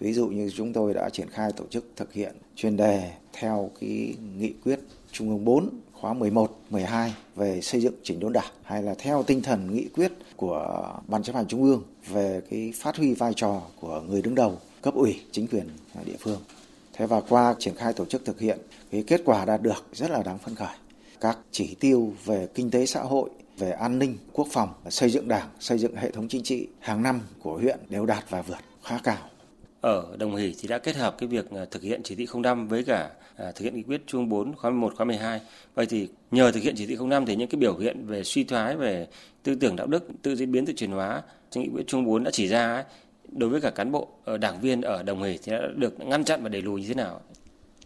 Ví 0.00 0.12
dụ 0.12 0.28
như 0.28 0.50
chúng 0.56 0.72
tôi 0.72 0.94
đã 0.94 1.10
triển 1.10 1.30
khai 1.30 1.52
tổ 1.52 1.64
chức 1.70 1.86
thực 1.96 2.12
hiện 2.12 2.34
chuyên 2.56 2.76
đề 2.76 3.12
theo 3.32 3.70
cái 3.80 4.14
nghị 4.38 4.52
quyết 4.64 4.80
Trung 5.12 5.28
ương 5.28 5.44
4 5.44 5.68
khóa 5.92 6.12
11, 6.12 6.58
12 6.70 7.14
về 7.36 7.60
xây 7.60 7.80
dựng 7.80 7.94
chỉnh 8.02 8.20
đốn 8.20 8.32
đảng 8.32 8.52
hay 8.62 8.82
là 8.82 8.94
theo 8.98 9.22
tinh 9.22 9.42
thần 9.42 9.74
nghị 9.74 9.88
quyết 9.94 10.12
của 10.36 10.92
Ban 11.08 11.22
chấp 11.22 11.36
hành 11.36 11.46
Trung 11.46 11.62
ương 11.62 11.82
về 12.08 12.40
cái 12.50 12.72
phát 12.76 12.96
huy 12.96 13.14
vai 13.14 13.32
trò 13.36 13.62
của 13.80 14.02
người 14.08 14.22
đứng 14.22 14.34
đầu 14.34 14.58
cấp 14.82 14.94
ủy 14.94 15.20
chính 15.32 15.46
quyền 15.46 15.68
địa 16.04 16.16
phương. 16.18 16.40
Thế 16.96 17.06
và 17.06 17.20
qua 17.20 17.54
triển 17.58 17.74
khai 17.74 17.92
tổ 17.92 18.04
chức 18.04 18.24
thực 18.24 18.40
hiện, 18.40 18.58
cái 18.90 19.04
kết 19.06 19.20
quả 19.24 19.44
đạt 19.44 19.62
được 19.62 19.84
rất 19.92 20.10
là 20.10 20.22
đáng 20.22 20.38
phấn 20.38 20.54
khởi. 20.54 20.76
Các 21.20 21.38
chỉ 21.50 21.76
tiêu 21.80 22.12
về 22.24 22.48
kinh 22.54 22.70
tế 22.70 22.86
xã 22.86 23.00
hội, 23.00 23.30
về 23.58 23.70
an 23.70 23.98
ninh, 23.98 24.18
quốc 24.32 24.48
phòng, 24.50 24.68
xây 24.88 25.10
dựng 25.10 25.28
đảng, 25.28 25.48
xây 25.60 25.78
dựng 25.78 25.96
hệ 25.96 26.10
thống 26.10 26.28
chính 26.28 26.42
trị 26.42 26.66
hàng 26.80 27.02
năm 27.02 27.20
của 27.42 27.56
huyện 27.56 27.78
đều 27.88 28.06
đạt 28.06 28.30
và 28.30 28.42
vượt 28.42 28.58
khá 28.84 28.98
cao. 29.04 29.18
Ở 29.80 30.16
Đồng 30.18 30.36
Hỷ 30.36 30.54
thì 30.60 30.68
đã 30.68 30.78
kết 30.78 30.96
hợp 30.96 31.14
cái 31.18 31.28
việc 31.28 31.50
à, 31.50 31.64
thực 31.70 31.82
hiện 31.82 32.00
chỉ 32.04 32.14
thị 32.14 32.26
05 32.34 32.68
với 32.68 32.84
cả 32.84 33.10
à, 33.36 33.52
thực 33.52 33.64
hiện 33.64 33.76
nghị 33.76 33.82
quyết 33.82 34.02
Trung 34.06 34.28
4 34.28 34.54
khóa 34.56 34.70
11, 34.70 34.94
khóa 34.96 35.04
12. 35.04 35.40
Vậy 35.74 35.86
thì 35.86 36.08
nhờ 36.30 36.52
thực 36.52 36.62
hiện 36.62 36.74
chỉ 36.76 36.86
thị 36.86 36.96
05 37.00 37.26
thì 37.26 37.36
những 37.36 37.48
cái 37.48 37.58
biểu 37.58 37.78
hiện 37.78 38.06
về 38.06 38.24
suy 38.24 38.44
thoái 38.44 38.76
về 38.76 39.06
tư 39.42 39.54
tưởng 39.54 39.76
đạo 39.76 39.86
đức, 39.86 40.08
tự 40.22 40.36
diễn 40.36 40.52
biến 40.52 40.66
tự 40.66 40.72
chuyển 40.72 40.90
hóa 40.90 41.22
trong 41.50 41.64
nghị 41.64 41.70
quyết 41.74 41.86
Trung 41.86 42.04
4 42.04 42.24
đã 42.24 42.30
chỉ 42.30 42.48
ra 42.48 42.74
ấy, 42.74 42.84
đối 43.34 43.50
với 43.50 43.60
cả 43.60 43.70
cán 43.70 43.92
bộ 43.92 44.08
ờ, 44.24 44.38
đảng 44.38 44.60
viên 44.60 44.80
ở 44.80 45.02
Đồng 45.02 45.22
Hỷ 45.22 45.38
thì 45.42 45.52
đã 45.52 45.60
được 45.76 46.00
ngăn 46.00 46.24
chặn 46.24 46.42
và 46.42 46.48
đẩy 46.48 46.62
lùi 46.62 46.80
như 46.80 46.88
thế 46.88 46.94
nào? 46.94 47.20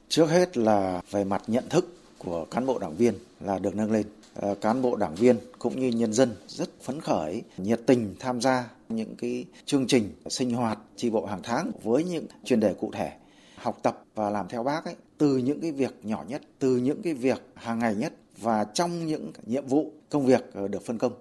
Trước 0.09 0.31
hết 0.31 0.57
là 0.57 1.03
về 1.11 1.25
mặt 1.25 1.43
nhận 1.47 1.69
thức 1.69 1.99
của 2.19 2.45
cán 2.45 2.67
bộ 2.67 2.79
đảng 2.79 2.97
viên 2.97 3.15
là 3.41 3.59
được 3.59 3.77
nâng 3.77 3.93
lên. 3.93 4.07
Ờ, 4.35 4.55
cán 4.55 4.83
bộ 4.83 4.97
đảng 4.97 5.15
viên 5.15 5.37
cũng 5.59 5.81
như 5.81 5.89
nhân 5.89 6.13
dân 6.13 6.31
rất 6.47 6.69
phấn 6.83 7.01
khởi, 7.01 7.43
nhiệt 7.57 7.81
tình 7.87 8.15
tham 8.19 8.41
gia 8.41 8.65
những 8.89 9.15
cái 9.17 9.45
chương 9.67 9.87
trình 9.87 10.13
sinh 10.27 10.53
hoạt 10.53 10.79
tri 10.97 11.11
bộ 11.11 11.27
hàng 11.27 11.41
tháng 11.43 11.71
với 11.83 12.05
những 12.05 12.27
chuyên 12.45 12.61
đề 12.61 12.75
cụ 12.75 12.91
thể 12.93 13.13
học 13.57 13.79
tập 13.83 14.05
và 14.15 14.31
làm 14.31 14.49
theo 14.49 14.63
bác 14.63 14.85
ấy 14.85 14.95
từ 15.19 15.37
những 15.37 15.61
cái 15.61 15.73
việc 15.73 15.95
nhỏ 16.03 16.25
nhất 16.29 16.43
từ 16.59 16.77
những 16.77 17.03
cái 17.03 17.15
việc 17.15 17.43
hàng 17.55 17.79
ngày 17.79 17.95
nhất 17.95 18.13
và 18.39 18.65
trong 18.65 19.07
những 19.07 19.31
nhiệm 19.47 19.67
vụ 19.67 19.93
công 20.11 20.27
việc 20.27 20.45
ờ, 20.55 20.69
được 20.69 20.85
phân 20.85 20.99
công 20.99 21.13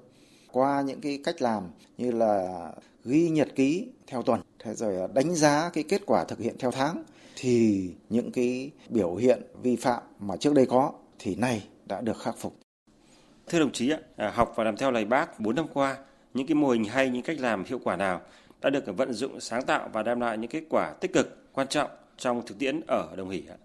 qua 0.51 0.81
những 0.81 1.01
cái 1.01 1.19
cách 1.23 1.41
làm 1.41 1.63
như 1.97 2.11
là 2.11 2.71
ghi 3.07 3.29
nhật 3.29 3.47
ký 3.55 3.87
theo 4.07 4.21
tuần 4.21 4.41
thế 4.59 4.73
rồi 4.73 5.07
đánh 5.13 5.35
giá 5.35 5.69
cái 5.73 5.83
kết 5.83 6.01
quả 6.05 6.23
thực 6.23 6.39
hiện 6.39 6.55
theo 6.59 6.71
tháng 6.71 7.03
thì 7.35 7.89
những 8.09 8.31
cái 8.31 8.71
biểu 8.89 9.15
hiện 9.15 9.41
vi 9.61 9.75
phạm 9.75 10.03
mà 10.19 10.37
trước 10.37 10.53
đây 10.53 10.65
có 10.65 10.91
thì 11.19 11.35
nay 11.35 11.67
đã 11.85 12.01
được 12.01 12.19
khắc 12.19 12.37
phục. 12.37 12.55
Thưa 13.47 13.59
đồng 13.59 13.71
chí, 13.71 13.93
à, 14.15 14.31
học 14.35 14.53
và 14.55 14.63
làm 14.63 14.77
theo 14.77 14.91
lời 14.91 15.05
bác 15.05 15.39
4 15.39 15.55
năm 15.55 15.65
qua, 15.73 15.97
những 16.33 16.47
cái 16.47 16.55
mô 16.55 16.69
hình 16.69 16.83
hay, 16.83 17.09
những 17.09 17.23
cách 17.23 17.39
làm 17.39 17.63
hiệu 17.65 17.79
quả 17.83 17.95
nào 17.95 18.21
đã 18.61 18.69
được 18.69 18.97
vận 18.97 19.13
dụng 19.13 19.39
sáng 19.39 19.65
tạo 19.65 19.89
và 19.93 20.03
đem 20.03 20.19
lại 20.19 20.37
những 20.37 20.51
kết 20.51 20.63
quả 20.69 20.93
tích 21.01 21.13
cực, 21.13 21.53
quan 21.53 21.67
trọng 21.67 21.89
trong 22.17 22.45
thực 22.45 22.59
tiễn 22.59 22.81
ở 22.87 23.15
Đồng 23.17 23.29
Hỷ 23.29 23.43
ạ? 23.49 23.57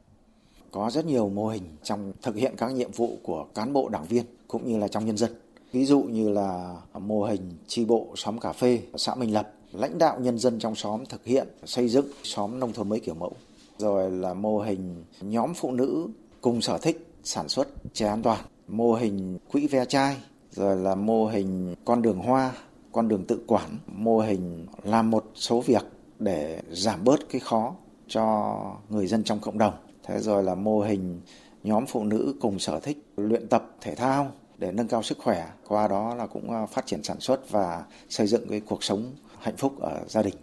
Có 0.71 0.91
rất 0.91 1.07
nhiều 1.07 1.29
mô 1.29 1.49
hình 1.49 1.63
trong 1.83 2.13
thực 2.23 2.37
hiện 2.37 2.55
các 2.57 2.73
nhiệm 2.73 2.91
vụ 2.91 3.19
của 3.23 3.45
cán 3.55 3.73
bộ 3.73 3.89
đảng 3.89 4.05
viên 4.05 4.25
cũng 4.49 4.73
như 4.73 4.79
là 4.79 4.89
trong 4.89 5.07
nhân 5.07 5.17
dân. 5.17 5.31
Ví 5.73 5.85
dụ 5.85 6.03
như 6.03 6.29
là 6.29 6.77
mô 7.01 7.25
hình 7.25 7.41
tri 7.67 7.85
bộ 7.85 8.07
xóm 8.17 8.39
cà 8.39 8.53
phê 8.53 8.83
xã 8.97 9.15
Minh 9.15 9.35
Lập, 9.35 9.53
lãnh 9.73 9.99
đạo 9.99 10.21
nhân 10.21 10.39
dân 10.39 10.59
trong 10.59 10.75
xóm 10.75 11.05
thực 11.07 11.25
hiện 11.25 11.49
xây 11.65 11.89
dựng 11.89 12.07
xóm 12.23 12.61
nông 12.61 12.73
thôn 12.73 12.89
mới 12.89 13.01
kiểu 13.01 13.15
mẫu. 13.15 13.33
Rồi 13.79 14.11
là 14.11 14.35
mô 14.35 14.59
hình 14.59 15.05
nhóm 15.21 15.55
phụ 15.55 15.73
nữ 15.73 16.09
cùng 16.41 16.61
sở 16.61 16.79
thích 16.79 17.07
sản 17.25 17.49
xuất 17.49 17.69
chè 17.93 18.07
an 18.07 18.23
toàn, 18.23 18.41
mô 18.69 18.95
hình 18.95 19.39
quỹ 19.53 19.67
ve 19.67 19.85
chai, 19.85 20.17
rồi 20.51 20.77
là 20.77 20.95
mô 20.95 21.27
hình 21.27 21.75
con 21.85 22.03
đường 22.03 22.19
hoa, 22.19 22.53
con 22.93 23.09
đường 23.09 23.25
tự 23.25 23.41
quản, 23.47 23.79
mô 23.87 24.21
hình 24.21 24.67
làm 24.83 25.11
một 25.11 25.25
số 25.35 25.61
việc 25.61 25.83
để 26.19 26.63
giảm 26.71 27.05
bớt 27.05 27.29
cái 27.29 27.41
khó 27.41 27.75
cho 28.09 28.57
người 28.89 29.07
dân 29.07 29.25
trong 29.25 29.39
cộng 29.41 29.59
đồng. 29.59 29.75
Thế 30.03 30.19
rồi 30.19 30.43
là 30.43 30.55
mô 30.55 30.81
hình 30.81 31.21
nhóm 31.63 31.87
phụ 31.87 32.05
nữ 32.05 32.35
cùng 32.41 32.59
sở 32.59 32.81
thích 32.81 33.05
luyện 33.17 33.49
tập 33.49 33.77
thể 33.81 33.95
thao 33.95 34.33
để 34.63 34.73
nâng 34.73 34.89
cao 34.89 35.03
sức 35.03 35.19
khỏe, 35.19 35.49
qua 35.69 35.89
đó 35.89 36.15
là 36.15 36.27
cũng 36.27 36.51
à, 36.51 36.67
phát 36.67 36.87
triển 36.87 37.03
sản 37.03 37.21
xuất 37.21 37.51
và 37.51 37.85
xây 38.09 38.27
dựng 38.27 38.49
cái 38.51 38.61
cuộc 38.61 38.85
sống 38.85 39.13
hạnh 39.41 39.57
phúc 39.57 39.81
ở 39.81 40.05
gia 40.07 40.23
đình. 40.23 40.35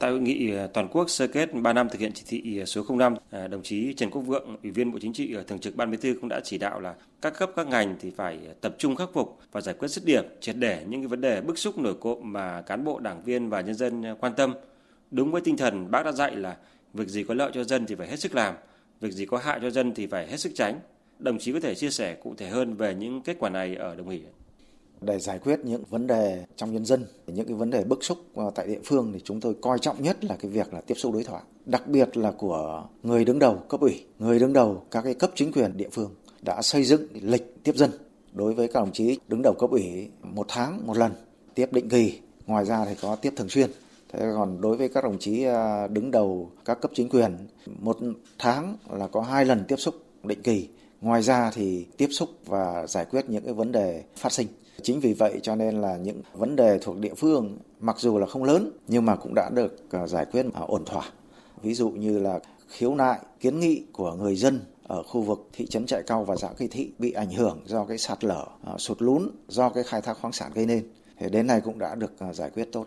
Tại 0.00 0.10
hội 0.10 0.20
nghị 0.20 0.56
à, 0.56 0.66
toàn 0.66 0.88
quốc 0.88 1.10
sơ 1.10 1.26
kết 1.26 1.54
3 1.54 1.72
năm 1.72 1.88
thực 1.88 2.00
hiện 2.00 2.12
chỉ 2.14 2.22
thị 2.26 2.60
à, 2.62 2.64
số 2.64 2.84
05, 2.88 3.14
đồng 3.50 3.62
chí 3.62 3.94
Trần 3.94 4.10
Quốc 4.10 4.22
Vượng, 4.22 4.56
Ủy 4.62 4.70
viên 4.72 4.92
Bộ 4.92 4.98
Chính 5.02 5.12
trị 5.12 5.34
Thường 5.48 5.58
trực 5.58 5.76
Ban 5.76 5.90
Bí 5.90 5.96
thư 5.96 6.16
cũng 6.20 6.28
đã 6.28 6.40
chỉ 6.44 6.58
đạo 6.58 6.80
là 6.80 6.94
các 7.22 7.38
cấp 7.38 7.50
các 7.56 7.66
ngành 7.66 7.96
thì 8.00 8.10
phải 8.10 8.38
tập 8.60 8.74
trung 8.78 8.96
khắc 8.96 9.08
phục 9.12 9.38
và 9.52 9.60
giải 9.60 9.74
quyết 9.78 9.88
dứt 9.88 10.04
điểm, 10.04 10.24
triệt 10.40 10.56
để 10.58 10.84
những 10.88 11.00
cái 11.00 11.08
vấn 11.08 11.20
đề 11.20 11.40
bức 11.40 11.58
xúc 11.58 11.78
nổi 11.78 11.94
cộm 12.00 12.18
mà 12.22 12.62
cán 12.62 12.84
bộ, 12.84 12.98
đảng 12.98 13.22
viên 13.24 13.48
và 13.48 13.60
nhân 13.60 13.74
dân 13.74 14.04
quan 14.20 14.32
tâm. 14.36 14.54
Đúng 15.10 15.32
với 15.32 15.40
tinh 15.40 15.56
thần 15.56 15.90
bác 15.90 16.02
đã 16.04 16.12
dạy 16.12 16.36
là 16.36 16.56
việc 16.94 17.08
gì 17.08 17.24
có 17.24 17.34
lợi 17.34 17.50
cho 17.54 17.64
dân 17.64 17.86
thì 17.86 17.94
phải 17.94 18.08
hết 18.08 18.20
sức 18.20 18.34
làm, 18.34 18.54
việc 19.00 19.12
gì 19.12 19.26
có 19.26 19.38
hại 19.38 19.58
cho 19.62 19.70
dân 19.70 19.94
thì 19.94 20.06
phải 20.06 20.26
hết 20.26 20.36
sức 20.36 20.52
tránh. 20.54 20.80
Đồng 21.22 21.38
chí 21.38 21.52
có 21.52 21.60
thể 21.60 21.74
chia 21.74 21.90
sẻ 21.90 22.14
cụ 22.14 22.34
thể 22.38 22.48
hơn 22.48 22.74
về 22.74 22.94
những 22.94 23.22
kết 23.22 23.36
quả 23.38 23.50
này 23.50 23.76
ở 23.76 23.94
Đồng 23.94 24.08
Hỷ? 24.08 24.22
Để 25.00 25.18
giải 25.18 25.38
quyết 25.38 25.60
những 25.64 25.84
vấn 25.90 26.06
đề 26.06 26.44
trong 26.56 26.72
nhân 26.72 26.84
dân, 26.84 27.06
những 27.26 27.46
cái 27.46 27.54
vấn 27.54 27.70
đề 27.70 27.84
bức 27.84 28.04
xúc 28.04 28.18
tại 28.54 28.66
địa 28.66 28.80
phương 28.84 29.10
thì 29.12 29.20
chúng 29.24 29.40
tôi 29.40 29.54
coi 29.60 29.78
trọng 29.78 30.02
nhất 30.02 30.24
là 30.24 30.36
cái 30.36 30.50
việc 30.50 30.74
là 30.74 30.80
tiếp 30.80 30.94
xúc 30.94 31.12
đối 31.12 31.24
thoại, 31.24 31.42
đặc 31.66 31.88
biệt 31.88 32.16
là 32.16 32.30
của 32.30 32.84
người 33.02 33.24
đứng 33.24 33.38
đầu 33.38 33.62
cấp 33.68 33.80
ủy, 33.80 34.04
người 34.18 34.38
đứng 34.38 34.52
đầu 34.52 34.82
các 34.90 35.02
cái 35.02 35.14
cấp 35.14 35.30
chính 35.34 35.52
quyền 35.52 35.76
địa 35.76 35.88
phương 35.92 36.10
đã 36.42 36.62
xây 36.62 36.84
dựng 36.84 37.06
lịch 37.12 37.64
tiếp 37.64 37.76
dân 37.76 37.90
đối 38.32 38.54
với 38.54 38.68
các 38.68 38.80
đồng 38.80 38.92
chí 38.92 39.18
đứng 39.28 39.42
đầu 39.42 39.54
cấp 39.54 39.70
ủy 39.70 40.08
một 40.22 40.46
tháng 40.48 40.86
một 40.86 40.96
lần 40.96 41.12
tiếp 41.54 41.72
định 41.72 41.88
kỳ 41.88 42.18
ngoài 42.46 42.64
ra 42.64 42.84
thì 42.84 42.94
có 43.02 43.16
tiếp 43.16 43.32
thường 43.36 43.48
xuyên 43.48 43.70
thế 44.12 44.30
còn 44.36 44.60
đối 44.60 44.76
với 44.76 44.88
các 44.88 45.04
đồng 45.04 45.18
chí 45.18 45.44
à, 45.44 45.86
đứng 45.86 46.10
đầu 46.10 46.50
các 46.64 46.80
cấp 46.80 46.90
chính 46.94 47.08
quyền 47.08 47.36
một 47.80 47.98
tháng 48.38 48.76
là 48.90 49.06
có 49.06 49.20
hai 49.20 49.44
lần 49.44 49.64
tiếp 49.68 49.76
xúc 49.76 49.94
định 50.24 50.42
kỳ 50.42 50.68
ngoài 51.02 51.22
ra 51.22 51.50
thì 51.54 51.86
tiếp 51.96 52.08
xúc 52.10 52.28
và 52.46 52.86
giải 52.86 53.04
quyết 53.04 53.24
những 53.28 53.44
cái 53.44 53.54
vấn 53.54 53.72
đề 53.72 54.02
phát 54.16 54.32
sinh 54.32 54.46
chính 54.82 55.00
vì 55.00 55.12
vậy 55.12 55.40
cho 55.42 55.56
nên 55.56 55.80
là 55.80 55.96
những 55.96 56.22
vấn 56.32 56.56
đề 56.56 56.78
thuộc 56.82 56.98
địa 56.98 57.14
phương 57.14 57.58
mặc 57.80 57.96
dù 57.98 58.18
là 58.18 58.26
không 58.26 58.44
lớn 58.44 58.70
nhưng 58.88 59.06
mà 59.06 59.16
cũng 59.16 59.34
đã 59.34 59.50
được 59.54 59.90
à, 59.90 60.06
giải 60.06 60.24
quyết 60.32 60.46
ổn 60.66 60.84
thỏa 60.84 61.04
ví 61.62 61.74
dụ 61.74 61.90
như 61.90 62.18
là 62.18 62.40
khiếu 62.68 62.94
nại 62.94 63.18
kiến 63.40 63.60
nghị 63.60 63.84
của 63.92 64.14
người 64.14 64.36
dân 64.36 64.60
ở 64.92 65.02
khu 65.02 65.22
vực 65.22 65.48
thị 65.52 65.66
trấn 65.66 65.86
Trại 65.86 66.02
Cao 66.02 66.24
và 66.24 66.36
xã 66.36 66.48
Kỳ 66.58 66.68
Thị 66.68 66.92
bị 66.98 67.12
ảnh 67.12 67.30
hưởng 67.30 67.60
do 67.66 67.84
cái 67.84 67.98
sạt 67.98 68.24
lở, 68.24 68.46
à, 68.64 68.72
sụt 68.78 69.02
lún 69.02 69.28
do 69.48 69.68
cái 69.68 69.84
khai 69.84 70.02
thác 70.02 70.18
khoáng 70.20 70.32
sản 70.32 70.52
gây 70.54 70.66
nên. 70.66 70.88
Thì 71.18 71.28
đến 71.28 71.46
nay 71.46 71.60
cũng 71.60 71.78
đã 71.78 71.94
được 71.94 72.18
à, 72.18 72.32
giải 72.32 72.50
quyết 72.50 72.68
tốt. 72.72 72.86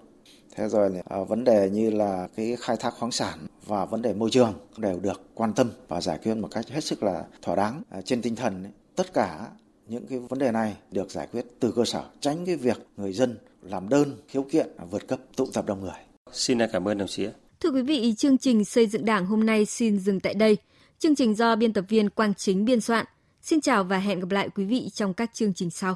Thế 0.56 0.68
rồi 0.68 1.02
à, 1.10 1.18
vấn 1.24 1.44
đề 1.44 1.70
như 1.70 1.90
là 1.90 2.28
cái 2.36 2.56
khai 2.60 2.78
thác 2.80 2.94
khoáng 2.94 3.12
sản 3.12 3.48
và 3.66 3.86
vấn 3.86 4.02
đề 4.02 4.14
môi 4.14 4.30
trường 4.32 4.54
đều 4.78 5.00
được 5.00 5.22
quan 5.34 5.54
tâm 5.54 5.72
và 5.88 6.02
giải 6.02 6.20
quyết 6.24 6.36
một 6.36 6.48
cách 6.52 6.68
hết 6.68 6.84
sức 6.84 7.04
là 7.04 7.24
thỏa 7.42 7.56
đáng. 7.56 7.82
À, 7.90 8.02
trên 8.02 8.22
tinh 8.22 8.36
thần 8.36 8.64
ấy, 8.64 8.72
tất 8.96 9.14
cả 9.14 9.48
những 9.88 10.08
cái 10.08 10.20
vấn 10.20 10.40
đề 10.40 10.52
này 10.52 10.76
được 10.92 11.12
giải 11.12 11.28
quyết 11.32 11.46
từ 11.60 11.72
cơ 11.72 11.86
sở, 11.86 12.04
tránh 12.20 12.46
cái 12.46 12.56
việc 12.56 12.88
người 12.98 13.14
dân 13.14 13.38
làm 13.62 13.90
đơn 13.90 14.18
khiếu 14.28 14.44
kiện 14.44 14.68
vượt 14.92 15.08
cấp 15.08 15.20
tụ 15.36 15.46
tập 15.54 15.66
đông 15.68 15.82
người. 15.82 16.00
Xin 16.32 16.58
cảm 16.74 16.88
ơn 16.88 16.98
đồng 16.98 17.08
chí. 17.08 17.28
Thưa 17.60 17.70
quý 17.72 17.82
vị, 17.82 18.14
chương 18.18 18.38
trình 18.38 18.66
xây 18.66 18.88
dựng 18.88 19.06
Đảng 19.06 19.26
hôm 19.26 19.46
nay 19.46 19.66
xin 19.66 20.00
dừng 20.00 20.20
tại 20.20 20.34
đây. 20.34 20.58
Chương 21.00 21.16
trình 21.16 21.36
do 21.36 21.56
biên 21.56 21.74
tập 21.74 21.86
viên 21.90 22.10
Quang 22.10 22.34
Chính 22.34 22.66
biên 22.66 22.82
soạn. 22.82 23.06
Xin 23.42 23.62
chào 23.62 23.84
và 23.84 23.98
hẹn 23.98 24.20
gặp 24.20 24.32
lại 24.32 24.50
quý 24.56 24.66
vị 24.66 24.90
trong 24.94 25.14
các 25.14 25.34
chương 25.34 25.54
trình 25.54 25.70
sau. 25.70 25.96